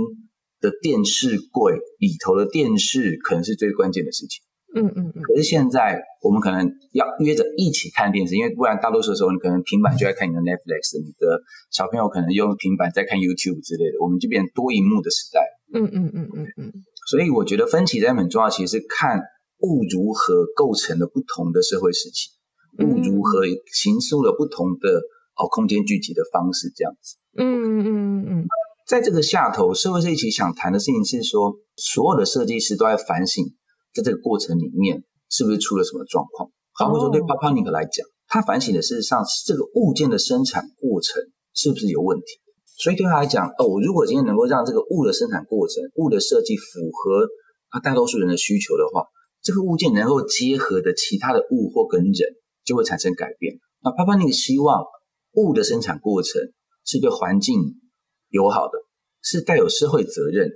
[0.61, 4.43] 的电视柜里头的电视可能是最关键的事情。
[4.75, 5.23] 嗯嗯嗯。
[5.23, 15.41] 可是现在我们可能要约着一起看电视，因为不然大多数的时候你可能平板就在看你的 Netflix，你的小朋友可能用平板在看 YouTube 之类的，我们就变多荧幕的时代。
[15.73, 16.73] 嗯嗯嗯嗯嗯。
[17.11, 19.21] 所以我觉得分歧在很重要，其实是看
[19.61, 22.31] 物如何构成了不同的社会时期，
[22.79, 25.01] 物如何形塑了不同的。
[25.37, 27.17] 哦，空间聚集的方式这样子。
[27.39, 28.45] 嗯嗯嗯嗯，
[28.87, 33.47] 在这个下头，社会设计想谈的事情是说，所有的设计师都在反省，
[33.93, 36.51] 在这个过程里面是不是出了什么状况。
[36.73, 41.23] 好比说，对 Papanik 来讲，他反省的事实上是这个物件的生产过程
[41.55, 42.25] 是不是有问题。
[42.79, 47.29] 所以对他来讲，哦，我如果今天能够让这个物的生产过程、物的设计符合
[47.71, 49.05] 他大多数人的需求的话，
[49.43, 52.15] 这个物件能够结合的其他的物或跟人，
[52.65, 53.59] 就会产生改变。
[53.83, 54.85] 那 Papanik 希望。
[55.35, 56.43] 物的生产过程
[56.85, 57.55] 是对环境
[58.31, 58.73] 友好的，
[59.23, 60.55] 是带有社会责任的。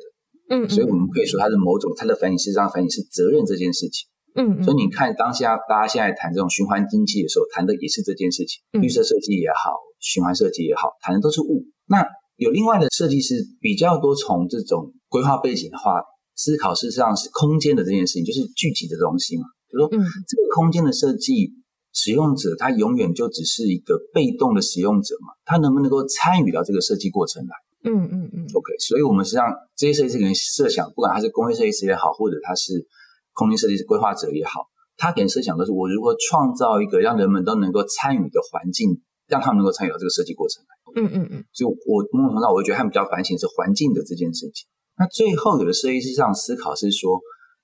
[0.50, 4.08] 嗯，嗯，所以我们可以说它是某种它的反省，事实上反省是责任这件事情。
[4.34, 8.62] 嗯，嗯，所以你看当下大家现在谈这种循环经济的时候，谈的也是这件事情。
[8.72, 11.64] 嗯，绿色设计也好，循环设计也好，谈的都是物。
[11.86, 12.04] 那
[12.36, 16.02] 有另外的设计师比较多从这种规划背景的话，
[16.34, 19.44] 思考事实上是空间的这件事情，就是聚集的东西嘛。
[19.70, 21.54] 就说，嗯，这个空间的设计。
[21.96, 27.54] 使用者他永远就只是一个被动的使用者嘛，他能不能够参与到这个设计过程来？
[27.84, 28.44] 嗯嗯嗯。
[28.52, 32.86] OK，所以我们实际上这些设计师可能设想，不管他是工业设计师也好，或者他是
[33.32, 34.66] 空间设计师规划者也好，
[34.96, 41.02] 他可能设想的是我如何创造一个让人们都能够参与的环境，让他们能够参与到这个设计过程来。
[41.02, 41.44] 嗯嗯嗯。
[41.52, 44.66] 所以我某种程度上，我会觉得他们比较反省是环境的这件事情。
[44.98, 47.20] 那最后有的设计师这样思考是说，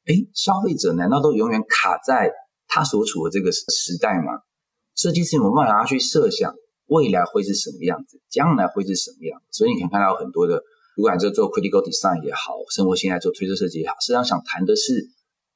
[0.06, 2.30] 哎，消费者难道都永远卡在？
[2.72, 4.30] 他所处的这个时代吗，
[4.94, 6.54] 设计师有没有办法去设想
[6.90, 9.46] 未来会是什么样子，将来会是什么样子？
[9.62, 10.58] 所以你可以看到很多的，
[10.96, 15.06] 不管是做 critical design 也好，生活现在做推测设计也好，实际上想谈的是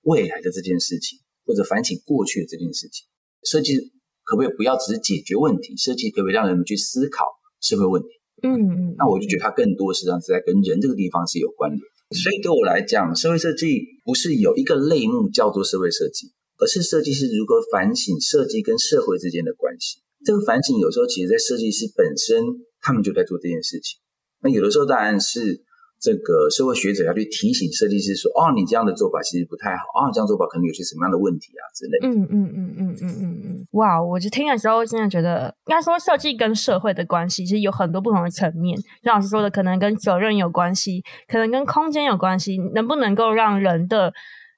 [0.02, 3.04] 未来的这件事情，或者反省过去的这件事情。
[3.42, 3.74] 设计
[4.22, 5.76] 可不可以不要只是解决问题？
[5.76, 7.26] 设计可不可以让人们去思考
[7.60, 8.08] 社会问题？
[8.46, 8.94] 嗯嗯。
[8.96, 11.82] 那我就觉得它更多实际上是在跟人这个地方是有关联。
[12.14, 16.30] 所以对我来讲，社会设计不是有一个类目叫做社会设计。
[16.56, 19.98] 而是设计师如何反省设计跟社会之间的关系。
[20.24, 22.42] 这个反省有时候其实，在设计师本身，
[22.80, 24.00] 他们就在做这件事情。
[24.42, 25.62] 那有的时候当然是
[26.00, 33.66] 这个社会学者要去提醒设计师说：“哦，你这样的做法其实不太好啊，哦，这样做法可能有些什么样的问题啊之类的。”嗯嗯嗯嗯嗯嗯嗯。
[33.72, 38.78] 哇，我就听的时候真的觉得，应该说设计跟社会的关系其实有很多不同的层面。
[39.02, 44.12] 像老师说的，可能跟责任有关系，可能跟空间有关系，能不能够让人的。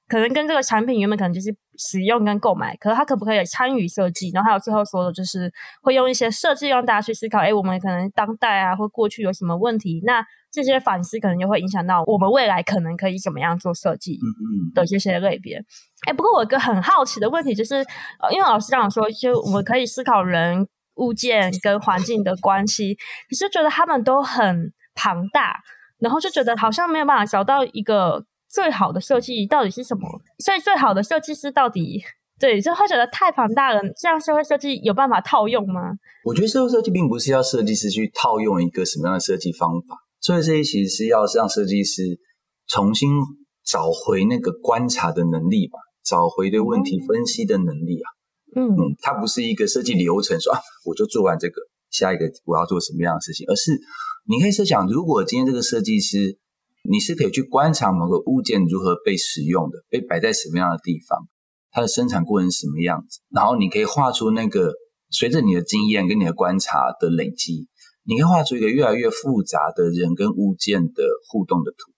[0.07, 4.31] 可能跟这个产品原本可能就是使用跟购买，可是它可不可以参与设计？
[4.33, 10.01] 然后还有最后说的就是会用一些设计让大家去思考，哎，我们可能当代啊或过去有什么问题？
[10.05, 14.17] 那这些反思可能就会影响到我们未来可能可以怎么样做设计
[14.73, 15.61] 的这些类别。
[16.07, 20.65] 哎，不过我有一个很好奇的问题就是，呃，因为老师这样说，就我们可以思考人、
[20.95, 22.95] 物件跟环境的关系，
[23.29, 25.59] 可是觉得他们都很庞大，
[25.99, 28.23] 然后就觉得好像没有办法找到一个。
[28.49, 30.07] 最好的设计到底是什么？
[30.39, 32.01] 所以最好的设计师到底
[32.39, 33.81] 对，就会觉得太庞大了。
[33.99, 35.81] 这样社会设计有办法套用吗？
[36.23, 42.03] 我觉得社会设计并不是要设计师去套用一个什么样的设计方法，社会设计其实是要让设计师
[42.67, 43.09] 重新
[43.65, 48.07] 找回那个观察的能力吧，找回对问题分析的能力啊。
[48.55, 51.55] 嗯嗯，它不是一个设计流程说啊，我就做完这个，
[51.89, 53.77] 下一个我要做什么样的事情，而是
[54.29, 56.37] 你可以设想，如果今天这个设计师，
[56.89, 61.27] 你是可以去观察某个物件如何被使用的，被摆在什么样的地方，
[61.71, 64.73] 它的生产过程是什么样子，然后你可以画出那个
[65.09, 67.67] 随着你的经验跟你的观察的累积，
[68.03, 71.91] 你可以画出一个越来越复杂的人跟物件的互动的图，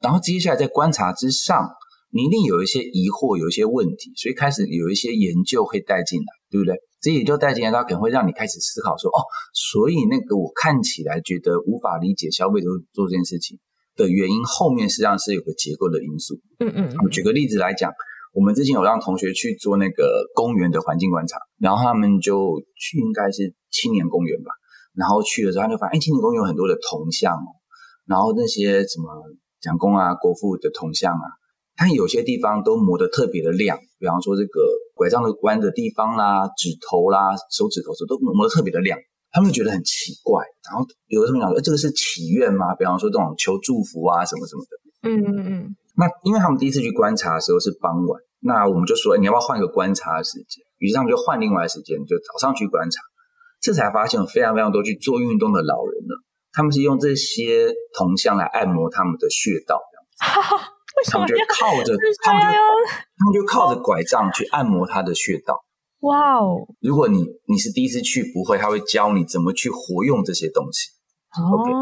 [0.00, 1.70] 然后接下来在观察之上，
[2.10, 6.76] 你一定有一些疑惑，有一些问题，所以开始有一些研究会带进来，对不对？
[7.00, 9.20] 这研究带进来，它可能会让你开始思考说，哦，
[9.52, 13.58] 所以那个我看起来觉得无法理解消费者做这件事情
[13.96, 16.34] 的原因，后面实际上是有个结构的因素。
[16.60, 16.96] 嗯嗯。
[17.04, 17.92] 我举个例子来讲，
[18.32, 24.50] 我们之前有让同学去做那个公园的环境观察，然后他们就去应该是青年公园吧，
[24.94, 27.48] 然后去的时候他就发现，哎，青年公园有很多的铜像哦，
[28.06, 29.08] 然后那些什么
[29.60, 31.26] 蒋公啊、国父的铜像啊。
[31.76, 34.62] 它有些地方都磨得特别的亮，比方说这个
[34.94, 38.96] 拐杖的弯的地方啦、指头啦、手指头这都磨得特别的亮，
[39.34, 40.38] 他们觉得很奇怪。
[40.70, 42.72] 然后有的时候讲说，这个是祈愿吗？
[42.78, 45.10] 比方说这种求祝福啊什么什么的。
[45.10, 45.76] 嗯嗯嗯。
[45.98, 50.62] 那因为他们第一次去观察的时候是傍晚，那我们就说，你要不要换一个观察的时间？
[50.78, 53.02] 于是他们就换另外的时间，就早上去观察。
[53.60, 56.14] 这才发现有非常非常多去做运动的老人呢，
[56.52, 60.70] 他们是用这些铜像来按摩他们的穴道，这样子。
[61.10, 62.58] 他们就靠着，他们就
[63.18, 65.64] 他们就靠着拐杖去按摩他的穴道。
[66.04, 66.66] 哇哦！
[66.80, 70.90] 如果你你是第一次去不会，他会教你怎么去活用这些东西。
[71.36, 71.72] 哦，okay，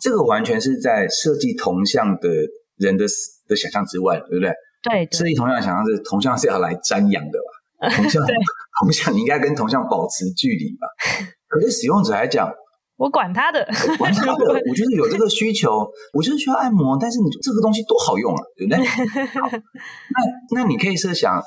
[0.00, 2.28] 这个完全是在设计铜像的
[2.76, 3.06] 人的
[3.48, 4.52] 的想象之外，对不对？
[4.82, 7.38] 对，设计铜像的想象是铜像是要来瞻仰的
[7.80, 7.88] 吧？
[7.96, 8.22] 铜像
[8.80, 10.86] 铜像你应该跟铜像保持距离吧？
[11.48, 12.50] 可是使用者来讲。
[12.96, 13.66] 我管他的，
[13.98, 16.96] 管他的， 我就是有这个需求，我就是需要按摩。
[17.00, 18.78] 但是你这个东西多好用啊，对不对？
[20.52, 21.42] 那那你可以设想，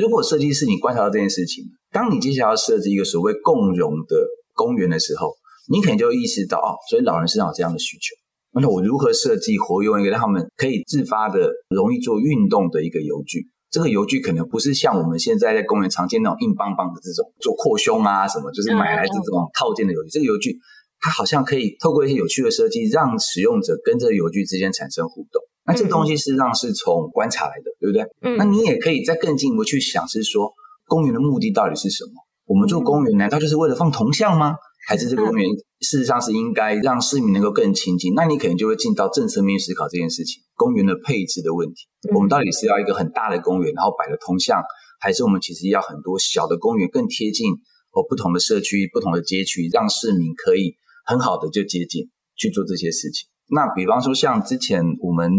[0.00, 5.34] 如果设计师你观察到这件事情，当你接下来要设计一个所谓共融的公园的时候，
[5.68, 8.14] 你可能就意识到哦，所以老人身上有这样的需求。
[8.60, 13.48] 那我如何设计活用一个让他们可以自发的、容易做运动的一个游具？
[13.70, 20.10] 这个游具可能不是像我们现在在公园常见那种硬邦邦的这种做扩胸啊什么，就是买来的这种套件的游具。
[20.10, 20.56] 这个游具。
[21.00, 25.40] 它好像可以透过一些有趣的设计，让使用者跟这个游具之间产生互动。
[25.68, 28.02] 那这个东西事实际上是从观察来的，对不对？
[28.22, 28.36] 嗯。
[28.36, 30.52] 那你也可以再更进一步去想，是说
[30.86, 32.12] 公园的目的到底是什么？
[32.46, 34.54] 我们做公园难道就是为了放铜像吗？
[34.88, 35.46] 还是这个公园
[35.80, 38.14] 事实上是应该让市民能够更亲近？
[38.14, 41.86] 那你可能就会进到政策面思考这件事情，公园的配置的问题。
[42.14, 44.62] 我们到底是要一个很大的公园，然后摆了铜像，
[44.98, 47.52] 还是我们其实要很多小的公园，更贴近
[47.92, 50.76] 哦不同的社区、不同的街区，让市民可以。
[51.04, 53.30] 很好的就接近去做这些事情。
[53.48, 55.32] 那比方说，像之前我们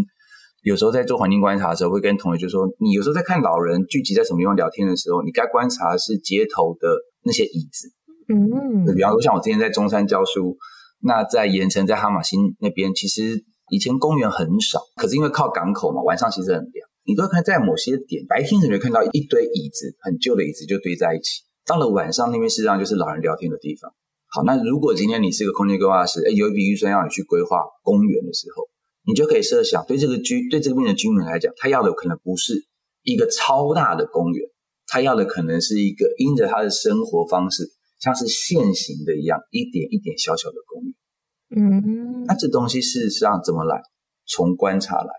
[0.63, 6.87] 有时候在做环境观察的时候，会跟同学就说，你有时候在看老人聚集在什么地方聊天的时候，你该观察的是街头的
[7.23, 7.87] 那些椅子。
[8.27, 10.57] 嗯，比方说像我之前在中山教书，
[11.01, 23.91] 那在盐城、在哈马星那边，其实以前公园很少，可是因为靠港口嘛，晚上其实很凉，你都会看在某些点，白天你会看到一堆椅子，很旧的椅子就堆在一起，到了晚上那边实际上就是老人聊天的地方。
[24.27, 28.67] 好，那如果今天你是个空间规划师，哎，有一笔预算要你去规划公园的时候，
[29.05, 32.65] 你就可以设想，对这个居对这边的居民来讲，他要的可能不是
[33.03, 34.49] 一个超大的公园，
[34.87, 40.93] 他要的可能是一个因着他的生活方式，像是现行的一样，一点一点小小的公园。
[41.55, 43.81] 嗯，那这东西事实上怎么来？
[44.27, 45.11] 从观察来，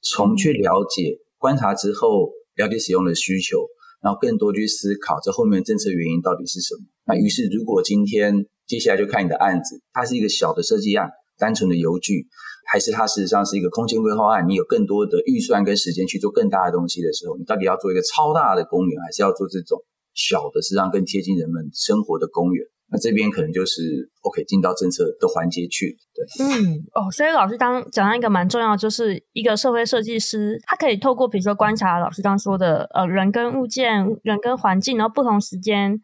[0.00, 3.58] 从去了解观察之后，了解使用的需求，
[4.00, 6.86] 然后更多去思考这后面的政策原因到底是什么。
[7.04, 12.26] 那于是，如果今天接下来就看你的案子，它是一个小的设计案，单纯的游具，
[12.70, 14.48] 还是它事实上是一个空间规划案？
[14.48, 19.78] 你有更多的预算跟时间去做更大的东西的时候，你到底要做一个超大的公园，还是要做这种
[20.14, 22.64] 小的，实际上更贴近人们生活的公园？
[22.90, 25.96] 那这边可能就是 OK 进到政策的环节去。
[26.14, 36.00] 对，嗯，哦，所以老师刚讲到一个蛮重要，就是一个社会设计师，他可以透过比如说观察老师刚说的，呃，人跟物件、人跟环境，然后不同时间。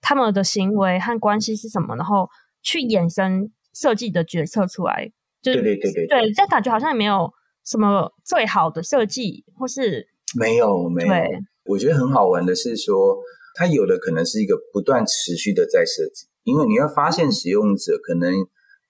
[0.00, 1.96] 他们的行为和关系是什么？
[1.96, 2.28] 然后
[2.62, 7.30] 去衍生设计的决策出来，就是对对对对，对，这感觉好像也没有
[7.64, 11.14] 什么最好的设计，或是没有没有。
[11.64, 13.16] 我觉得很好玩的是说，
[13.54, 18.34] 它有的可能是一个不断持续的在设计，因为你会发现使用者可能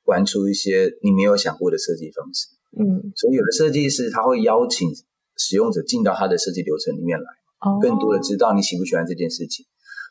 [0.04, 2.48] 玩出一些你没有想过的设计方式。
[2.78, 4.88] 嗯，所以有的设计师他会邀请
[5.36, 7.26] 使用者进到他的设计流程里面来，
[7.60, 9.66] 哦，更多的知道你喜不喜欢这件事情。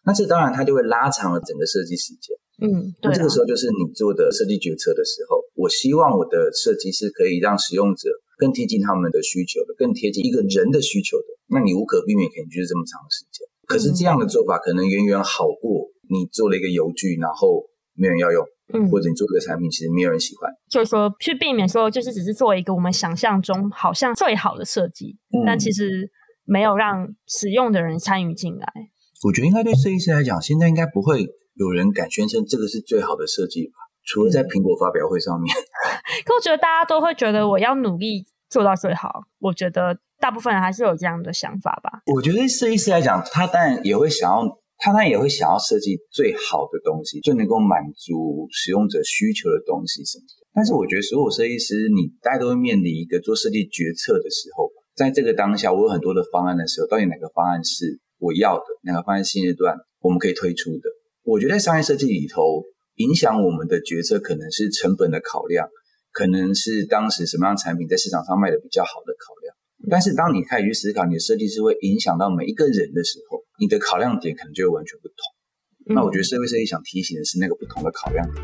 [0.08, 2.32] 那这当然，它就会拉长了整个设计时间。
[2.64, 3.12] 嗯，对。
[3.12, 5.44] 那这个时候就是你做的设计决策的时候。
[5.54, 11.26] 我希望我的设计是可以让使用者更贴近他们的需求的，更贴近一个人的需求的。
[11.50, 13.44] 那你无可避免，肯定就是这么长的时间。
[13.66, 20.50] 可是这样的做法可能远远好过你做了一个油具，然后没人要用，嗯，或者你做这个产品其实没有人喜欢。
[20.70, 26.08] 就是说去避免说就是只是做一个我们想象中好像最好的设计，嗯、但其实
[26.46, 28.68] 没有让使用的人参与进来。
[29.24, 33.74] 我觉得应该对设计师来讲，现在应该不会有人敢宣称这个是最好的设计吧？
[34.06, 35.54] 除了在苹果发表会上面。
[36.24, 39.24] 可我觉得大家都会觉得我要努力做到最好。
[39.40, 42.02] 我觉得大部分人还是有这样的想法吧。
[42.14, 44.46] 我觉得设计师来讲，他当然也会想要，
[44.78, 50.48] 他当然也会想要设计最好的东西，最能够满足使用者需求的东西什么的。
[50.54, 58.00] 但是我觉得所有设计师，你大家都会面临一个做设计决策的时候，在这个当下，我有很多的方案的时候，到底哪个方案是？
[58.20, 60.90] 我要的哪个方案现阶段我们可以推出的？
[61.24, 62.64] 我觉得在商业设计里头，
[62.96, 65.68] 影响我们的决策可能是成本的考量，
[66.12, 69.54] 可能是当时什么样产品在市场上卖的比较好的考量。
[69.90, 75.96] 但是当你开始去思考你的设计是会影响到每一个人的时候，你的考量点可能就会完全不同。
[75.96, 78.44] 那我觉得社会设计想提醒的是那个不同的考量点。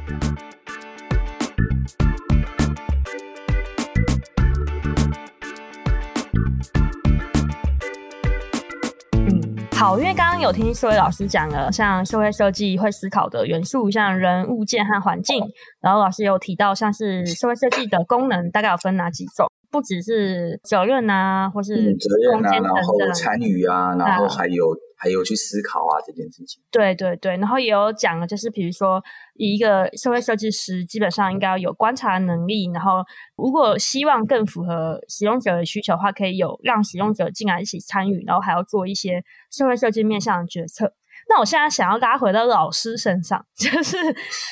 [9.84, 15.43] 好，因为刚刚有听社会老师讲了，像社会设计会思考的元素，像人、物件和环境。
[15.81, 19.45] 然后老师也有提到，像是社会设计的功能，大概有分哪几种？
[19.69, 24.73] 不只是责任啊，或是责任啊，然后参与啊，然后还有。
[25.03, 29.03] 还有去思考啊这件事情，对对对，然后也有讲了，就是比如说，
[29.36, 33.03] 一个社会设计师基本上应该要有观察能力，然后
[33.36, 40.93] 如果希望更符合使用者的需求的话，可以有让使用者进来一起参与，然后还要做一些社会设计面向的决策。
[41.30, 43.97] 那我现在想要拉回到老师身上， 就是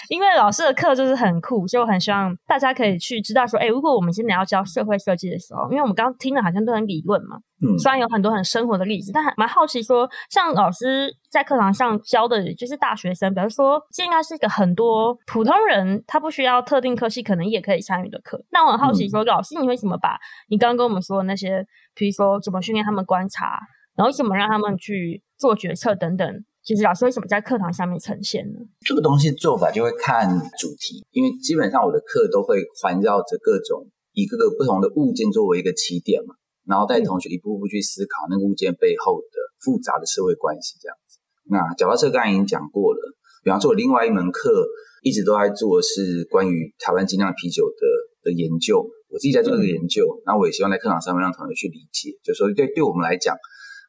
[0.09, 18.43] 因为老师的课就是很酷，所以我很希望大家可以去知道说，哎，如果我们今天要教社会设计的时候，因为我们刚刚听的好像都很理论嘛，嗯，虽然有很多很生活的例子，但还蛮好奇说，像老师在课堂上教的就是大学生，比如说这应该是一个很多普通人他不需要特定科系，可能也可以参与的课。
[18.49, 20.17] 那我很好奇说，老师你会怎么把
[20.49, 23.59] 你刚刚跟我们说的那些，比如说怎么训练他们观察，
[23.95, 26.43] 然后怎么让他们去做决策等等？
[26.63, 28.59] 其实老师为什么在课堂上面呈现呢？
[28.85, 36.35] 这个东西做法就会看主题，因为基本上我的课都会环绕着各种以各个不同的物件作为一个起点嘛，
[36.67, 41.17] 然后带同学一步步去思考那个物件背后的复杂的社会关系这样子。
[41.49, 43.01] 那脚踏车刚才已经讲过了，
[43.43, 44.67] 比方说我另外一门课
[45.01, 53.35] 一直都在做的是关于台湾精酿啤酒的的研究，我自己在做这个研究，那、嗯、我也希望在课堂上面让同学去理解，就是说对对我们来讲。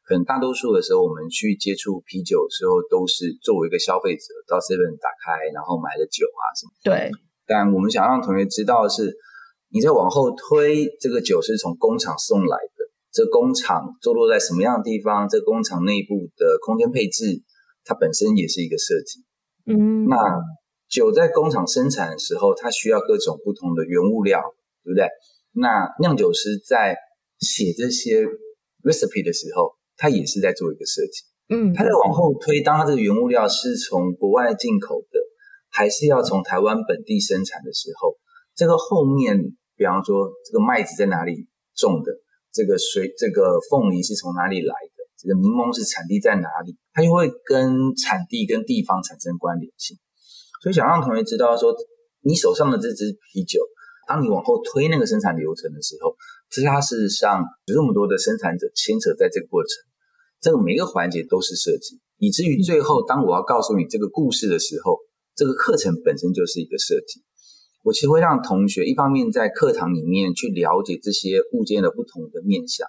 [0.03, 6.71] 可能大多数的时候，我们去接触啤酒的时候，都是作为一个消费者到 Seven 打开，然后买了酒啊什么。
[6.83, 7.11] 对。
[7.45, 9.15] 但我们想让同学知道的是，
[9.69, 15.27] 你在往后推，这个酒是从工厂送来的，这工厂坐落在什么样的地方？
[15.27, 17.41] 这工厂内部的空间配置，
[17.83, 19.23] 它本身也是一个设计。
[19.67, 20.05] 嗯。
[20.07, 20.15] 那
[20.89, 24.41] 酒在工厂生产的时候，它需要各种不同的原物料，
[24.83, 25.07] 对不对？
[25.53, 26.95] 那酿酒师在
[27.39, 28.23] 写这些
[28.83, 31.23] recipe 的时候，他也是在做一个设计，
[31.53, 35.19] 嗯，他在往后推，当他这个原物料是从国外进口的，
[35.69, 38.17] 还是要从台湾本地生产的时候，
[38.55, 39.37] 这个后面，
[39.75, 42.11] 比方说这个麦子在哪里种的，
[42.51, 49.97] 这个水，这个凤梨是从哪里来的，这个柠檬是产地在哪里，它就会跟产地跟地方产生关联性。
[50.61, 51.73] 所以想让同学知道说，
[52.21, 53.59] 你手上的这支啤酒，
[54.07, 56.15] 当你往后推那个生产流程的时候。
[56.53, 59.71] 其实它事实上有这么多的生产者牵扯在这个过程，
[60.39, 64.99] 这个每个环节都是设计，以至于最后当我要告诉你这个故事的时候，
[65.35, 67.23] 这个课程本身就是一个设计。
[67.81, 72.87] 我其实会让同学一方面在课堂里面去了解这些物件的不同的面向，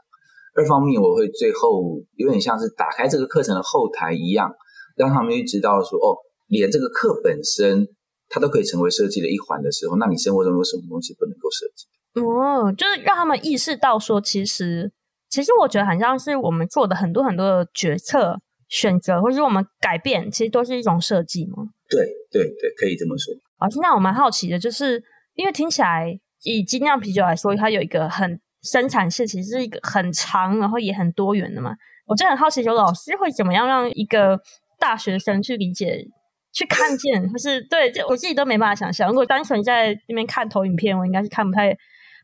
[0.55, 4.53] 二方面我会最后有点像是打开这个课程的后台一样，
[4.95, 7.89] 让他们去知道说，哦，连这个课本身
[8.29, 11.87] 它都可以成为设计的一环的时候，那你生活中有什么东西不能够设计？
[12.15, 14.93] 哦，就是让他们意识到说，其实，
[15.29, 21.65] 其实我觉得很像是我们做的很多很多的决策、选择，或者是我们改变，其实都是一种设计嘛？
[21.89, 23.35] 对对对，可以这么说。
[23.59, 25.03] 啊，现在我蛮好奇的，就是
[25.35, 31.75] 因为听起来以精酿啤酒来说，它有一个很生产线，其实是一个很长，然后也很多元的嘛。
[32.07, 34.41] 我就很好奇，有老师会怎么样让一个
[34.79, 36.07] 大学生去理解、
[36.53, 39.09] 去看见，或是对，就我自己都没办法想象。
[39.09, 41.77] 如果单纯在那边看投影片，我应该是看不太。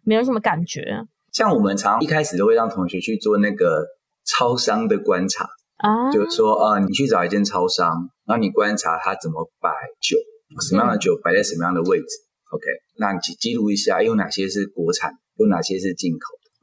[0.04, 0.82] 没有什么感觉，
[1.32, 3.86] 像我们常常一开始都会让同学去做那个
[4.24, 9.70] 超商的观察啊，就是说啊、呃，你去找一间超商，然后你观察他怎么摆
[10.00, 10.16] 酒，
[10.60, 12.64] 什么样的酒摆在什么样的位置、嗯、，OK，
[12.98, 16.18] 那你记记录一下，有哪些是国产，有哪些是进口，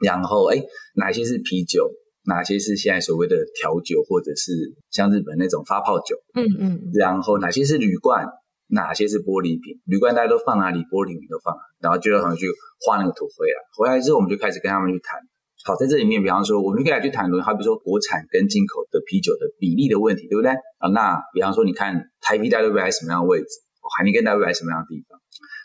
[0.06, 0.62] 然后哎，
[0.96, 1.90] 哪些是啤酒，
[2.26, 4.52] 哪些是现在所谓的调酒，或者是
[4.92, 8.26] 像日本那种发泡酒，嗯嗯，然后哪些是铝罐，
[8.68, 12.48] 哪些是玻璃瓶，铝罐大家都放哪里，玻璃瓶都放哪，然后就让他们去
[12.86, 13.58] 画那个图回来。
[13.76, 15.20] 回来之后，我们就开始跟他们去谈。
[15.66, 20.52] 好，在这里面，比方说，我们可以来去谈论，好比如说国产跟进口的啤酒的比例的问题，对不对？
[20.80, 23.52] 啊，那比方说，你看台啤大概在什么样的位置，
[23.98, 25.20] 海尼根大概在什么样的地方？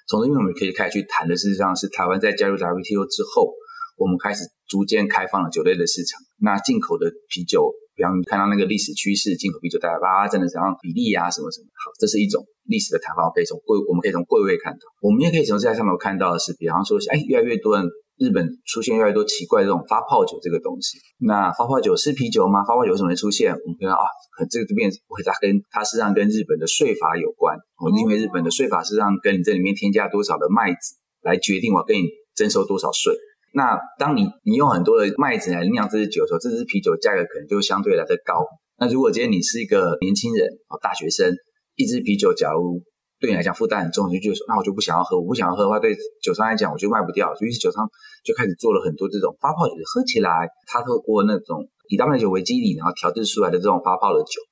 [0.09, 3.55] 从这边我们可以开始去谈的，事实上是台湾在加入 WTO 之后，
[3.96, 6.18] 我们开始逐渐开放了酒类的市场。
[6.40, 11.66] 那进口的啤酒，比方看到那个历史趋势，进口啤酒大概八真的怎样比例啊，什么什么？
[11.78, 17.86] 好，这是一种历史的谈法，我可以从贵，我们可以从贵位看到，我们也可以从这上面看到的是，比方说，哎，越来越多人。
[18.18, 22.62] 日本出现越来越多奇怪这种发泡酒这个东西，那发泡酒是啤酒吗？
[22.62, 23.50] 发泡酒为什么会出现？
[23.50, 24.04] 我们看到啊，
[24.36, 27.56] 可这个这边会它跟它实际上跟日本的税法有关。
[27.98, 32.06] 因为日本的税法实际上跟你这里面添加多少的麦子来决定我跟你
[32.36, 33.12] 征收多少税。
[33.54, 38.46] 那当你你用很多的麦子来酿这支酒的时候，这支啤酒价格可能就相对来的高。
[38.78, 41.34] 那如果今天你是一个年轻人哦，大学生，
[41.83, 42.80] 一支啤酒假如。
[43.22, 45.16] 对你来讲负担很重，你就觉得说，那我就不想要喝。
[45.16, 47.33] 我不想要喝的话，对酒商来讲，我就卖不掉。
[47.39, 47.89] 于是酒商
[48.24, 54.43] 就开始做了很多这种发泡酒，喝起来它透过那种以大麦酒为基底，然后调制出来的这种发泡的酒，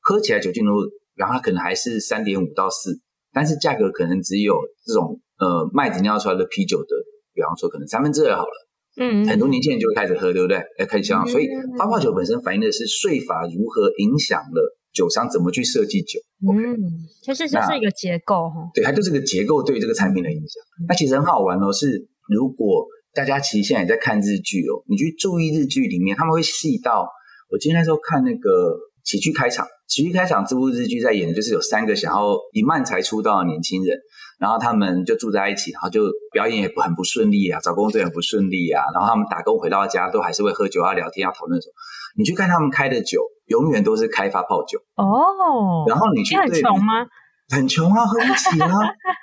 [0.00, 0.72] 喝起来酒精度，
[1.14, 2.98] 然后它可能还是三点五到四，
[3.34, 4.56] 但是价格可能只有
[4.86, 6.96] 这种呃麦子酿出来的啤酒的，
[7.34, 8.68] 比方说可能三分之二好了。
[8.98, 10.56] 嗯，很多年轻人就会开始喝，对不对？
[10.78, 11.46] 哎，开始想，所以
[11.76, 14.75] 发泡酒本身反映的是税法如何影响了。
[14.96, 16.18] 酒商怎么去设计酒？
[16.40, 16.80] 嗯，
[17.20, 18.70] 其实就是一个结构哈。
[18.72, 20.56] 对，它就是个结构对于这个产品的影响。
[20.80, 27.06] 嗯、那其实很好玩哦，是如果大家其实现在也在看日剧哦，你去注意日剧里面，他们会细到
[27.50, 28.72] 我今天那时候看那个
[29.04, 33.96] 《喜剧开场》，《喜剧开场》这部日剧在演的就是有三个想要以漫才出道的年轻人，
[34.38, 41.72] 然后他们就住在一起，然后就表演也不很不顺利啊，找工作也很不顺利啊，然后他们打工回到家都还是会喝酒啊、聊天啊、讨论什么。
[42.18, 43.20] 你去看他们开的酒。
[43.46, 47.06] 永远都是开发泡酒哦，然后你去对穷吗？
[47.54, 48.68] 很穷啊， 喝不起啊。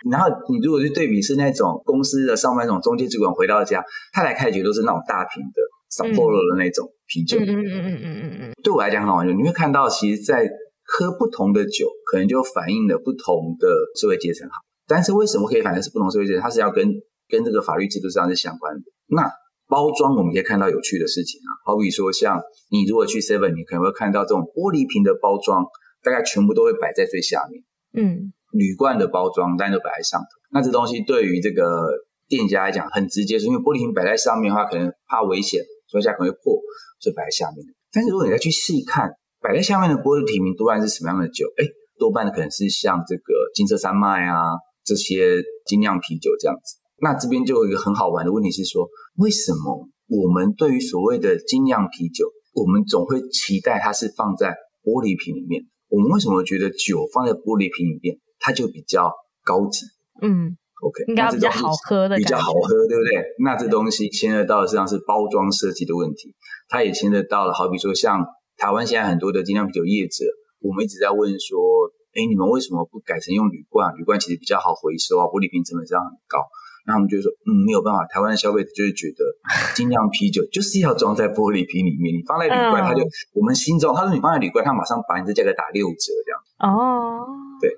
[0.10, 3.84] 然后你如果去对比是那种公司的上班那种中介主管回到家，
[4.14, 5.62] 他来开酒都是那种大瓶的
[5.92, 7.38] Sapporo 的那种啤酒。
[7.38, 8.52] 嗯嗯嗯嗯嗯嗯嗯。
[8.64, 10.48] 对我来讲很好玩，就你会看到，其实，在
[10.86, 13.68] 喝不同的酒，可能就反映了不同的
[14.00, 14.48] 社会阶层。
[14.48, 14.56] 好，
[14.88, 16.42] 但是为什么可以反正是不同社会阶层？
[16.42, 16.88] 它是要跟
[17.30, 18.82] 跟这个法律制度上是相关的。
[19.08, 19.30] 那
[19.68, 25.66] 包装我们可以看到有趣的事情啊，好比说像你如果去 Seven，你可能会看到这种玻璃瓶的包装，
[26.04, 27.64] 大概全部都会摆在最下面。
[27.96, 30.28] 嗯，铝罐的包装当然都摆在上头。
[30.52, 31.88] 那这东西对于这个
[32.28, 36.60] 店家来讲很直接，是因为玻璃瓶摆在上面的话，可能怕危险，所以下可能会破，
[37.00, 37.66] 所以摆在下面。
[37.92, 39.10] 但是如果你再去细看，
[39.42, 41.48] 摆在下面的玻璃瓶多半是什么样的酒？
[41.58, 41.66] 哎，
[41.98, 44.54] 多半的可能是像这个金色山脉啊
[44.84, 46.78] 这些精酿啤酒这样子。
[47.02, 48.88] 那这边就有一个很好玩的问题是说。
[49.18, 52.26] 为什么我们对于所谓的精酿啤酒，
[52.56, 55.62] 我们总会期待它是放在玻璃瓶里面？
[55.88, 59.14] 我们为什么觉得酒放在玻璃瓶里面，它就比较
[59.46, 59.86] 高级？
[60.20, 63.22] 嗯，OK，应该比较好喝的，比较好喝，对不对？
[63.46, 66.34] 那这东西牵涉到的实际上是包装设计的问题，
[66.68, 68.26] 它也牵涉到了，好比说像
[68.58, 70.26] 台湾现在很多的精酿啤酒业者，
[70.60, 71.62] 我们一直在问说，
[72.14, 73.94] 哎，你们为什么不改成用铝罐？
[73.98, 76.40] 铝罐其实比较好回收啊，玻璃瓶成本这样很高。
[76.86, 79.24] 那他们就说，嗯，没有办法，台湾的消费者就是觉得
[79.74, 83.02] 精酿啤酒就是要装在玻璃瓶里面，你放在铝罐，他就
[83.34, 86.38] 我们心中他说你放在铝罐，他马上把你的价格打六折这样。
[86.60, 87.24] 哦，
[87.62, 87.72] 对，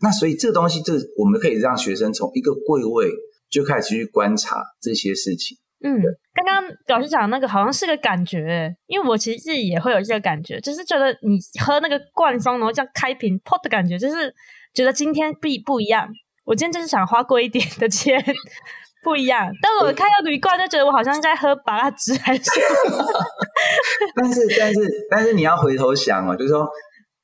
[0.00, 3.08] 那所以这东西，这我们可以让学生从一个柜位
[3.48, 5.56] 就开始去观察这些事情。
[5.84, 6.02] 嗯，
[6.34, 14.34] 刚刚老师讲那个好像是个感觉，因为我其实自己也会有这个感觉，就是觉得你喝那个罐装，然后这样开瓶破的感觉，就是
[14.74, 16.08] 觉得今天不不一样。
[16.44, 18.18] 我今天就是想花贵一点的钱，
[19.04, 19.50] 不一样。
[19.60, 22.42] 但我看到铝罐，就觉得我好像在喝芭乐汁，还是？
[24.16, 26.66] 但是，但是，但是你要回头想哦，就是说，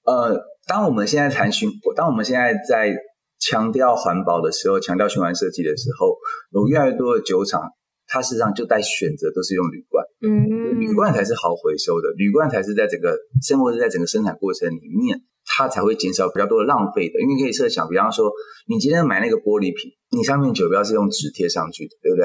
[0.05, 0.39] 呃，
[0.69, 2.95] 当我们现在谈循，当我们现在在
[3.41, 6.15] 强调环保的时候，强调循环设计的时候，
[6.53, 7.63] 有越来越多的酒厂，
[8.07, 10.05] 它事实际上就在选择都是用铝罐。
[10.23, 15.21] 嗯，铝罐才是好回收的，铝罐才是在整个生活是在整个生产过程里面。
[15.47, 18.33] 它才会减少比较多的浪费的，因为可以设想，比方说，
[18.67, 22.25] 你今天买那个玻璃瓶，你上面酒标是用纸贴上去的，对不对？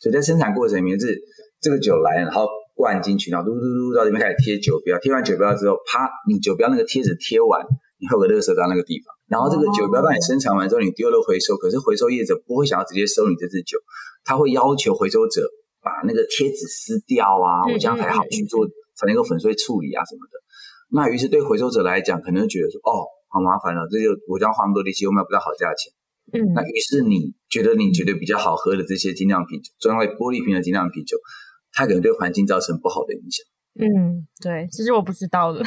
[0.00, 1.20] 所以在生产过程里面是
[1.60, 7.66] 这个酒来，然后灌进去，然后嘟嘟嘟到这边开始贴酒标，贴完酒标之后，啪，你酒标那个贴纸贴完，
[7.98, 13.78] 你会有个垃圾到那个地方，然后这个酒标当你生产完之后，你丢了回收，可是回收业者不会想要直接收你这支酒，
[14.24, 15.40] 他会要求回收者
[15.80, 20.36] 把那个贴纸撕掉啊，我这样才好去做才能够粉碎处理啊什么的。
[20.92, 25.90] 那于是对回收者来讲，可能觉得说，哦，好麻烦了，这就我这样花那么多力气，又卖不到好价钱。
[26.34, 31.16] 嗯，那于是你觉得你觉得比较好喝的这些精酿啤酒，专为玻璃瓶的精酿啤酒，
[31.72, 33.46] 它可能对环境造成不好的影响。
[33.80, 35.64] 嗯，对，其实我不知道的。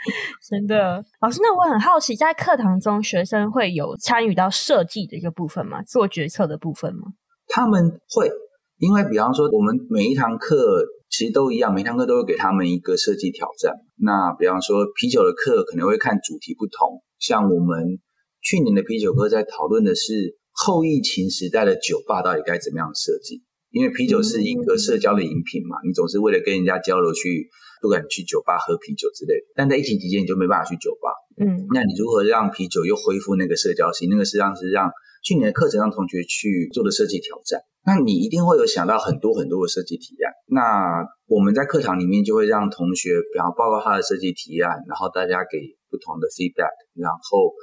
[0.48, 5.82] 真的，老师，那我很好奇，在课堂中学生会有参与到设计的一个部分吗？
[5.82, 7.08] 做决策的部分吗？
[7.48, 8.30] 他们会，
[8.78, 13.74] 因为比方说，我们每一堂课其实都一样，每堂课都会给他们一个设计挑战。
[13.96, 17.98] 那比方说，啤酒的课可能会看主题不同，像我们
[18.40, 23.42] 去年的啤酒课在讨论的是后疫情时代的酒吧到底该怎么样设计。
[23.70, 27.48] 因为啤酒是一个社交的饮品嘛，你总是为了跟人家交流去，
[27.80, 29.46] 不管去酒吧喝啤酒之类的。
[29.54, 31.14] 但在疫情期间，你就没办法去酒吧。
[31.38, 34.10] 嗯，那你如何让啤酒又恢复那个社交性？
[34.10, 34.90] 那个实际上是让
[35.22, 37.60] 去年的课程让同学去做的设计挑战。
[37.86, 40.32] 那你一定会有想到很多很多的设计提案。
[40.48, 45.58] 那我们在课堂里面就会让同学，比方报告他的设计提案，然后大家给
[45.88, 47.54] 不同的 feedback，然后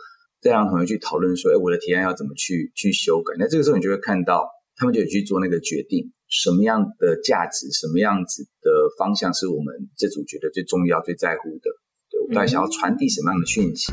[0.42, 3.36] 再让同学去讨论说，哎，我的提案要怎么去去修改？
[3.38, 4.48] 那这个时候你就会看到。
[4.80, 8.70] 他们就有去做那个决定，什么样的价值，什么样子的
[9.00, 11.72] 方向是我们这组觉得最重要、最在乎的。
[12.12, 13.92] 对，我们到底想要传递什么样的讯息？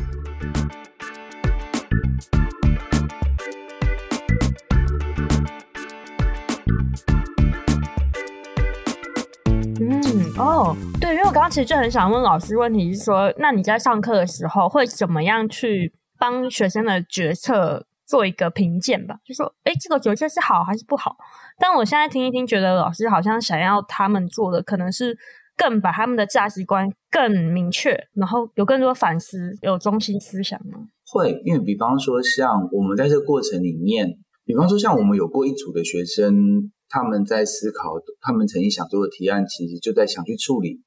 [9.80, 17.86] 嗯，哦，对，因为我刚刚其实就很想问老师，问题是说，那你在上课的时候会怎么样去帮学生的决策？
[18.14, 21.16] 做一个评鉴吧，就说，哎，这个决策是好还是不好？
[21.58, 25.18] 但我现在听一听，觉得老师好像想要他们做的，可能是
[25.56, 30.78] 更把他们的价值观更明确，然后有更多反思，有中心思想吗？
[31.10, 34.06] 会，因为比方说，像我们在这个过程里面，
[34.44, 40.80] 比方说，像我们有过一组的学生，他们在思考，他们曾经想做的提案，其实就在想去处理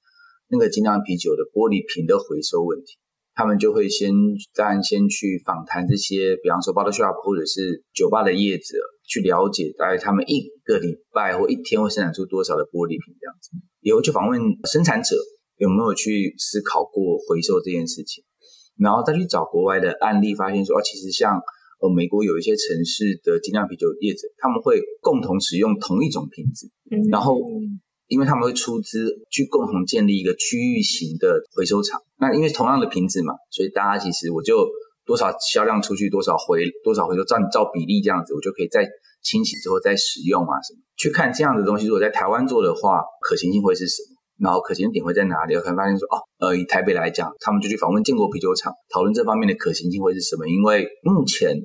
[0.48, 2.98] 那个精酿啤酒的玻璃瓶的回收问题。
[3.38, 4.10] 他们就会先，
[4.56, 8.74] 当然先去访谈这些，比方说 bottle shop 或者是酒吧的业者，
[9.06, 13.52] 去了解大概他们一个礼拜或一天会生产出多少的玻璃瓶这样子。
[13.82, 15.16] 也会去访问生产者
[15.58, 18.24] 有没有去思考过回收这件事情，
[18.80, 21.38] 然后再去找国外的案例，发现说，哦，其实像
[21.80, 27.38] 呃美国有一些城市的精酿啤酒业者，他们会共同使用同一种瓶子，嗯，然后。
[28.10, 34.68] 因为他们会出资去共同建立一个区域型的回收厂，那因为同样的瓶子嘛，所以大家其实我就
[35.06, 38.88] 多少销量出去，多少回多少回收，照照比例这样子，我就可以再
[39.22, 40.80] 清洗之后再使用啊什么。
[40.98, 44.18] 去看这样的东西，如果在台湾做的话，可行性会是什么？
[44.38, 45.56] 然后可行点会在哪里？
[45.56, 50.48] 可能发现说，哦，呃，以台北来讲，他们就去访问建国啤酒厂，讨论这方面的可行性会是什么？
[50.48, 51.56] 因为目前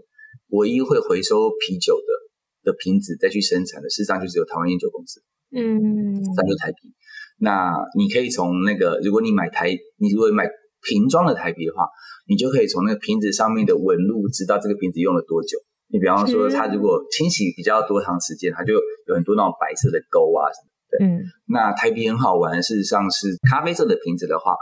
[0.49, 5.21] 唯一会回收啤酒的的瓶子再去生产的，事实上就只有台湾烟酒公司。
[5.53, 6.89] 嗯，三就台啤。
[7.43, 9.67] 那你可以从那个，如果你买台，
[9.99, 10.47] 你如果买
[10.87, 11.89] 瓶装的台啤的话，
[12.29, 15.59] 你就可以从那个瓶子上面的纹路知道这个瓶子用了多久。
[15.89, 20.71] 你比方说，它如果清洗比较多长时间，它就有很多那种白色的沟啊什么。
[20.89, 21.21] 对，嗯。
[21.49, 24.55] 那台啤很好玩，事实上是咖啡色的瓶子的话，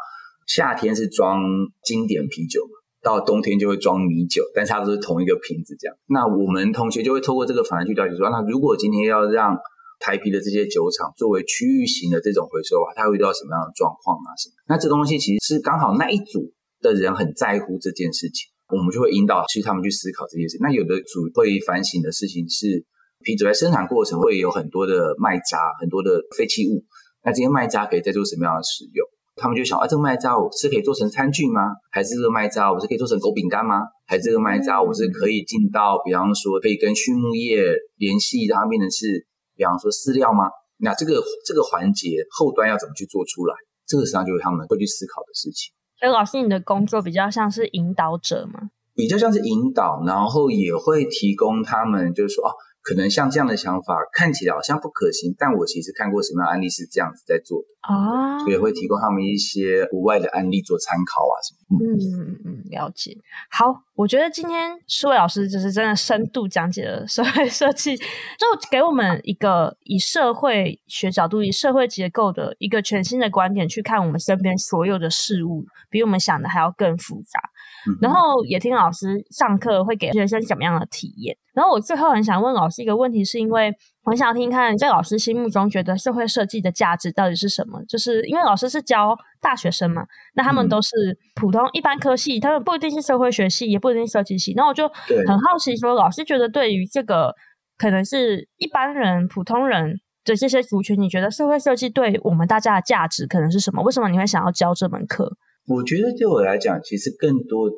[0.47, 1.43] 夏天是装
[1.85, 5.95] 经典啤酒嘛，到冬天就会装米酒，但是它都是同一个瓶子这样。
[6.09, 9.55] 那我们同学就会透过这个反而去了解说，那如果今天要让
[10.01, 14.33] 台啤的这些酒厂作为区域型的这种回收啊，它会遇到什么样的状况啊？
[14.41, 14.57] 什么？
[14.67, 20.57] 那这东西其实是刚好那一组的人很在乎这件事情，我们就会引导其实他们去思考这件事。
[20.61, 22.83] 那有的组会反省的事情是，
[23.23, 26.83] 啤酒在生产过程会有很多的麦渣，很多的废弃物，
[27.23, 29.07] 那这些麦渣可以再做什么样的使用？
[29.37, 31.61] 他们就想啊，这个麦渣我是可以做成餐具吗？
[31.93, 33.85] 还是这个麦渣我是可以做成狗饼干吗？
[34.07, 39.29] 还是这个麦渣我是可以进到，比方说可以跟畜牧业联系，让它变成是。
[39.61, 40.49] 比方说饲料吗？
[40.79, 43.53] 那这个这个环节后端要怎么去做出来？
[43.87, 45.69] 这个实际上就是他们会去思考的事情。
[46.01, 48.73] 所以老师，你的工作比较像是引导者吗？
[48.95, 52.51] 比较像是引导，然后也会提供他们，就是说哦。
[52.83, 61.60] 可能像这样的想法看起来好像不可行，但我其实看过什么样的案例是这样子在做的啊，所以会提供他们一些国外的案例做参考啊什么。
[61.71, 63.17] 嗯嗯嗯，了解。
[63.51, 77.41] 好，我觉得今天舒伟老师就是真的深度讲解了社会设计，就给我们一个以社会学角度、以社会结构的一个全新的观点去看我们身边所有的事物，比我们想的还要更复杂。
[77.89, 81.37] 嗯、然后也听老师上课会给学生什么样的体验。
[81.55, 83.73] 然后我最后很想问老师一个问题，是因为
[84.05, 87.83] 我想听看在老师心目中觉得社会设计的价值到底是什么？
[87.87, 90.03] 就是因为老师是教大学生嘛，
[90.35, 90.91] 那他们都是
[91.35, 94.55] 普通一般科系，他们不一定是社会学系，也不一定是设计系。
[94.57, 97.35] 那我就很好奇说，老师觉得对于这个
[97.77, 103.83] 可能是一般人、普通人的这些族群，你觉得社会设计对我们大家的价值可能是什么？
[103.83, 105.31] 为什么你会想要教这门课？
[105.69, 107.77] 我觉得对我来讲，其实更多的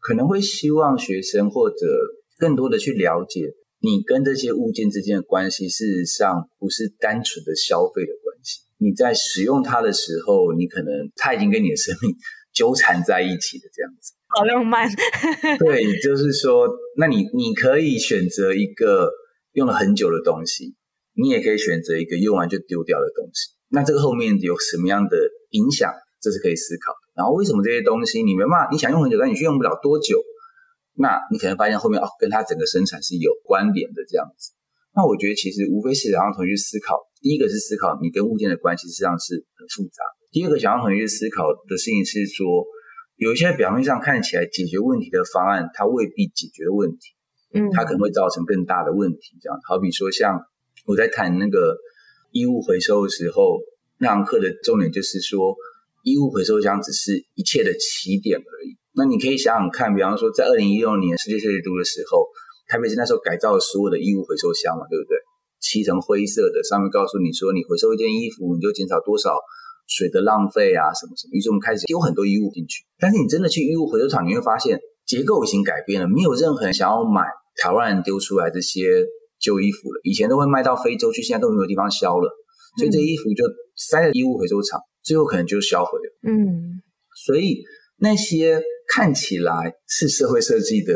[0.00, 1.76] 可能会希望学生或者。
[2.40, 3.40] 更多的去了解
[3.80, 8.60] 你跟这些物件之间的关系，事实上不是单纯的消费的关系。
[8.78, 12.14] 你在使用它的时候，你可能它已经跟你的生命
[12.52, 14.14] 纠缠在一起的这样子。
[14.28, 14.88] 好浪漫。
[15.58, 19.10] 对，就是说，那你你可以选择一个
[19.52, 20.74] 用了很久的东西，
[21.14, 23.50] 你也可以选择一个用完就丢掉的东西。
[23.70, 25.16] 那这个后面有什么样的
[25.50, 25.92] 影响？
[26.20, 26.98] 这是可以思考的。
[27.14, 30.20] 然后为什么这些东西你没办法，你想用很久，但你却用不了多久？
[30.98, 34.52] 那你可能发现后面哦，跟它整个生产是有关联的这样子。
[34.94, 40.02] 那我觉得其实无非是想让同学去思考，第一个是思考你跟物件的关系实际上是很复杂。
[40.32, 42.66] 第二个想让同学去思考的事情是说，
[43.16, 47.14] 有一些表面上看起来解决问题的方案，它未必解决问题，
[47.54, 49.38] 嗯，它可能会造成更大的问题。
[49.40, 50.40] 这样，好比说像
[50.84, 51.76] 我在谈那个
[52.32, 53.60] 衣物回收的时候，
[53.98, 55.54] 那堂课的重点就是说，
[56.02, 58.76] 衣物回收箱只是一切的起点而已。
[58.98, 62.26] 那你可以想想看，比方说在二零一六年世界设计周的时候。
[62.70, 65.16] 台北市那时候改造了所有的衣物回收箱嘛，对不对？
[65.58, 69.32] 漆成灰色的，上面告诉你说，你回收一件衣服，你就减少多少
[69.86, 71.32] 水的浪费啊，什么什么。
[71.32, 72.84] 于是我们开始丢很多衣物进去。
[72.98, 77.22] 但是你真的去衣物回收厂，你会发现结构已经改变了，没有任何人想要买
[77.56, 79.02] 台湾人丢出来这些
[79.40, 80.00] 旧衣服了。
[80.04, 82.28] 以前都会卖到非洲去，现在都没有地方销了，
[82.76, 83.44] 所以这衣服就
[83.76, 86.18] 塞在衣物回收厂，最后可能就销毁了。
[86.28, 86.82] 嗯，
[87.24, 87.64] 所以
[87.96, 90.94] 那些看起来是社会设计的。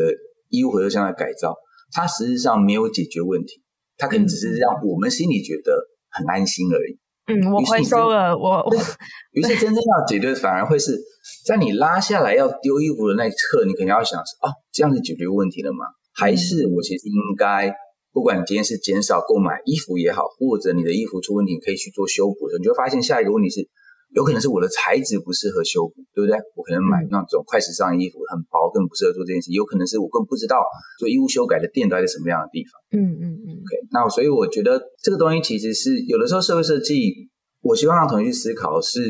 [0.55, 1.57] 衣物回收箱的改造，
[1.93, 3.62] 它实际上没有解决问题，
[3.97, 5.72] 它可能只是让我们心里觉得
[6.11, 6.99] 很安心而已。
[7.32, 8.74] 嗯，我回收了，我 我
[9.30, 11.01] 于是真正要解决，反而会是
[11.47, 15.86] 在你拉下来要丢衣服的那一刻，你可能要想是哦，这样子解决问题了吗？
[16.12, 17.74] 还是我其实应该，
[18.12, 23.66] 不管你今天是减少购买衣服也好，或者你的衣服出问题，你可以去做修补的，你就会发现下一个问题是。
[24.12, 26.36] 有可能是我的材质不适合修补，对不对？
[26.54, 29.50] 我可能买那种快时尚的衣服很薄，更不适合做这件事。
[29.52, 30.60] 有可能是我更不知道
[30.98, 32.72] 做衣物修改的店都在什么样的地方。
[32.92, 33.48] 嗯嗯嗯。
[33.56, 37.30] OK，那所以我觉得这个东西其实是有的时候社会设计，
[37.62, 39.00] 我希望让同学去思考是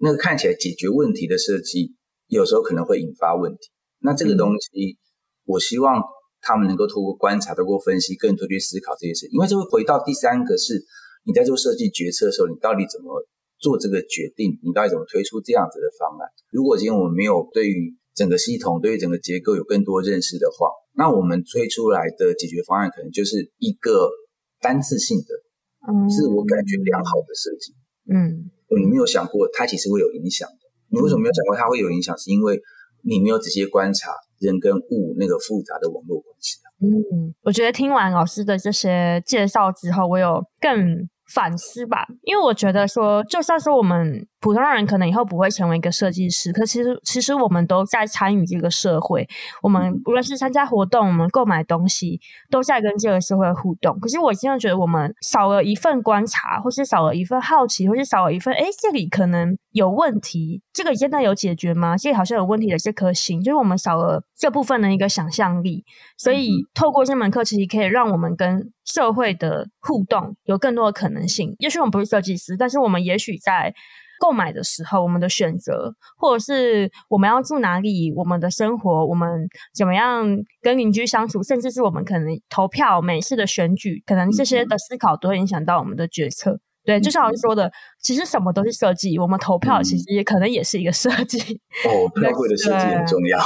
[0.00, 1.92] 那个看起来解决问题的设计，
[2.28, 3.68] 有时候可能会引发问题。
[4.00, 4.96] 那这个东西，
[5.44, 6.00] 我希望
[6.40, 9.28] 他们能够透过观察、透过分析，更多去思考这些事。
[9.28, 10.82] 因为这会回到第三个是
[11.26, 13.12] 你在做设计决策的时候，你到底怎么？
[13.58, 16.30] 做这个决定，你到底怎么推出这样子的方案？
[16.50, 24.10] 如果今天我们没有对于整个系统、对于整个结构有更多认识的话，那我们推出来的解决方案可能就是一个
[24.60, 27.74] 单次性的、自我感觉良好的设计。
[28.10, 30.58] 嗯，你没有想过它其实会有影响的。
[30.90, 32.16] 你为什么没有想过它会有影响？
[32.16, 32.58] 是因为
[33.02, 36.58] 你没有仔细观察人跟物那个复杂的网络关系。
[36.80, 41.08] 嗯，我觉得听完老师的这些介绍之后，我有更。
[41.32, 49.28] 反思吧，因为我觉得说，就算是我们普通人可能以后不会成为一个设计师，可其实其实我们都在参与这个社会。
[49.62, 52.20] 我们无论是参加活动，我们购买东西，
[52.50, 53.98] 都在跟这个社会互动。
[53.98, 61.96] 可是我现在觉得，我们少了一份观察，或是少了一份好奇，或是少了一份，诶，这里可能有问题，这个真的有解决吗？
[61.96, 65.84] 这里好像有问题的这颗心，就是我们少了这部分的一个想象力。
[66.16, 71.54] 所以透过这门课，其实可以让我们跟社会的互动有更多的可能性。
[71.58, 73.74] 也许我们不是设计师，但是我们也许在
[74.18, 80.26] 购买的时候，我们的选择，或者是我们要住哪里，我们的生活，我们怎么样
[80.60, 86.60] 跟邻居相处，甚至是我们可能投票、每次的选举，可能这些的思考都会影响到我们的决策。
[86.88, 87.70] 对，就像老师说的，
[88.00, 89.18] 其实什么都是设计。
[89.18, 91.38] 我们投票其实也可能也是一个设计。
[91.84, 93.38] 哦，票会的设计很重要。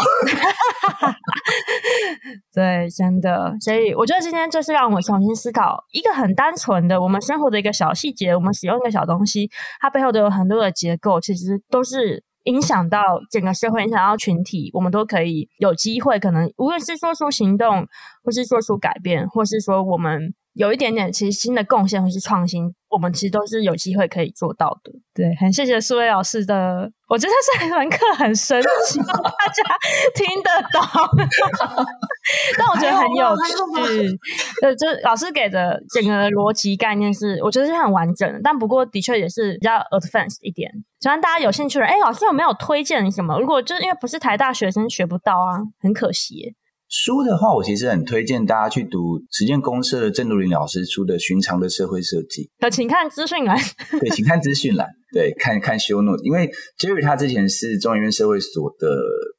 [2.55, 3.53] 对，真的。
[3.61, 14.70] 所以我觉得今天就是让我重新思考一个很单纯的我们生活的一个小细节，我们使用的小东西，它背后都有很多的结构，其实都是影响到整个社会，影响到群体。
[14.72, 17.88] 我们都可以有机会，可能无论是做出行动，
[18.22, 20.32] 或是做出改变，或是说我们。
[20.55, 24.92] 有一点点，其实新的贡献或是创新，我们其实都是有机会可以做到的。
[25.14, 29.62] 对，很谢谢苏威老师的，我觉得这门课很神奇，大家
[30.14, 30.82] 听得懂，
[32.59, 34.18] 但我觉得很有趣。
[34.62, 40.70] 呃，就是老师给的整个逻辑概念是，我觉得是很完整的，但不过的确也是比较 advanced 一点。
[41.00, 43.38] 希望大家有兴趣的，哎，老师有没有推荐什么？
[43.40, 46.55] 如果就是因为不是台大学生学不到啊，很可惜耶。
[46.93, 52.43] 书的话，我其实很推荐大家去读实践公社的郑如林老师出的《寻常的社会设计》。
[52.61, 53.57] 呃，请看资讯栏。
[53.99, 54.86] 对，请看资讯栏。
[55.11, 56.22] 对，看看 show note。
[56.22, 58.88] 因为 Jerry 他之前是中研院社会所的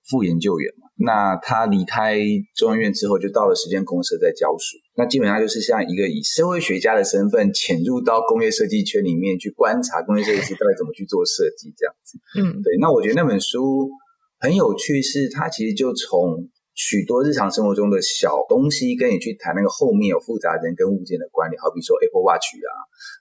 [0.10, 2.18] 副研究员嘛，那他离开
[2.56, 4.76] 中研院之后，就到了实践公社在教书。
[4.97, 12.18] 那基本上就是像一个以社会学家的身份潜入到工业设计圈里面去观察工业设计师到底怎么去做设计这样子。
[12.41, 12.78] 嗯，对。
[12.82, 13.91] 那我觉得那本书
[14.39, 22.74] 很有趣，是它其实就从许多日常生活中的小东西，跟你去谈那个后面有复杂人跟物件的关联，好比说 Apple Watch 啊，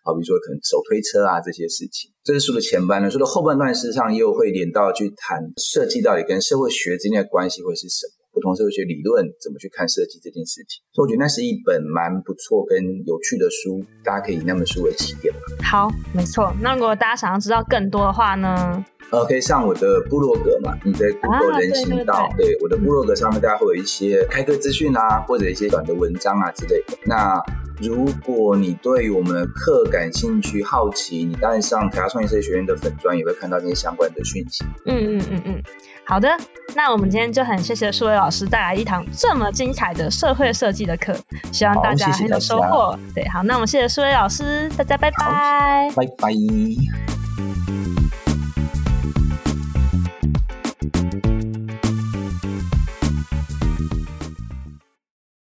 [0.04, 2.10] 好比说可能手推车啊这些事情。
[2.24, 8.21] 这是书的前半段，书的后半段事实上又会连到去谈设计到底跟社会学之间的关系会是什么。
[8.42, 15.32] 不同社会学理论怎么去看设计这件事情，所以我觉得那是一本蛮不错跟有趣的书，大家可以以那本书为起点。
[15.62, 16.52] 好，没错。
[16.60, 18.84] 那如果大家想要知道更多的话呢？
[19.12, 26.98] 呃，可以上我的部落格嘛，你在 Google 人行道，对我的部落格上面，大家会有一些开课资讯啊，或者一些短的文章啊之类的。
[27.04, 27.38] 那
[27.80, 34.64] 如果你对我们的课感兴趣、好奇，你当然上台大创意设计学院的粉专也会看到那些相关的讯息。
[34.86, 35.62] 嗯嗯嗯嗯，
[36.04, 36.28] 好的。
[36.74, 41.14] 那我们今天就很谢谢数位老师带来一堂这么精彩的社会设计的课，
[41.52, 42.98] 希望大家很有收获。
[43.14, 46.32] 对，好，那我们谢谢数位老师，大家拜拜，拜拜。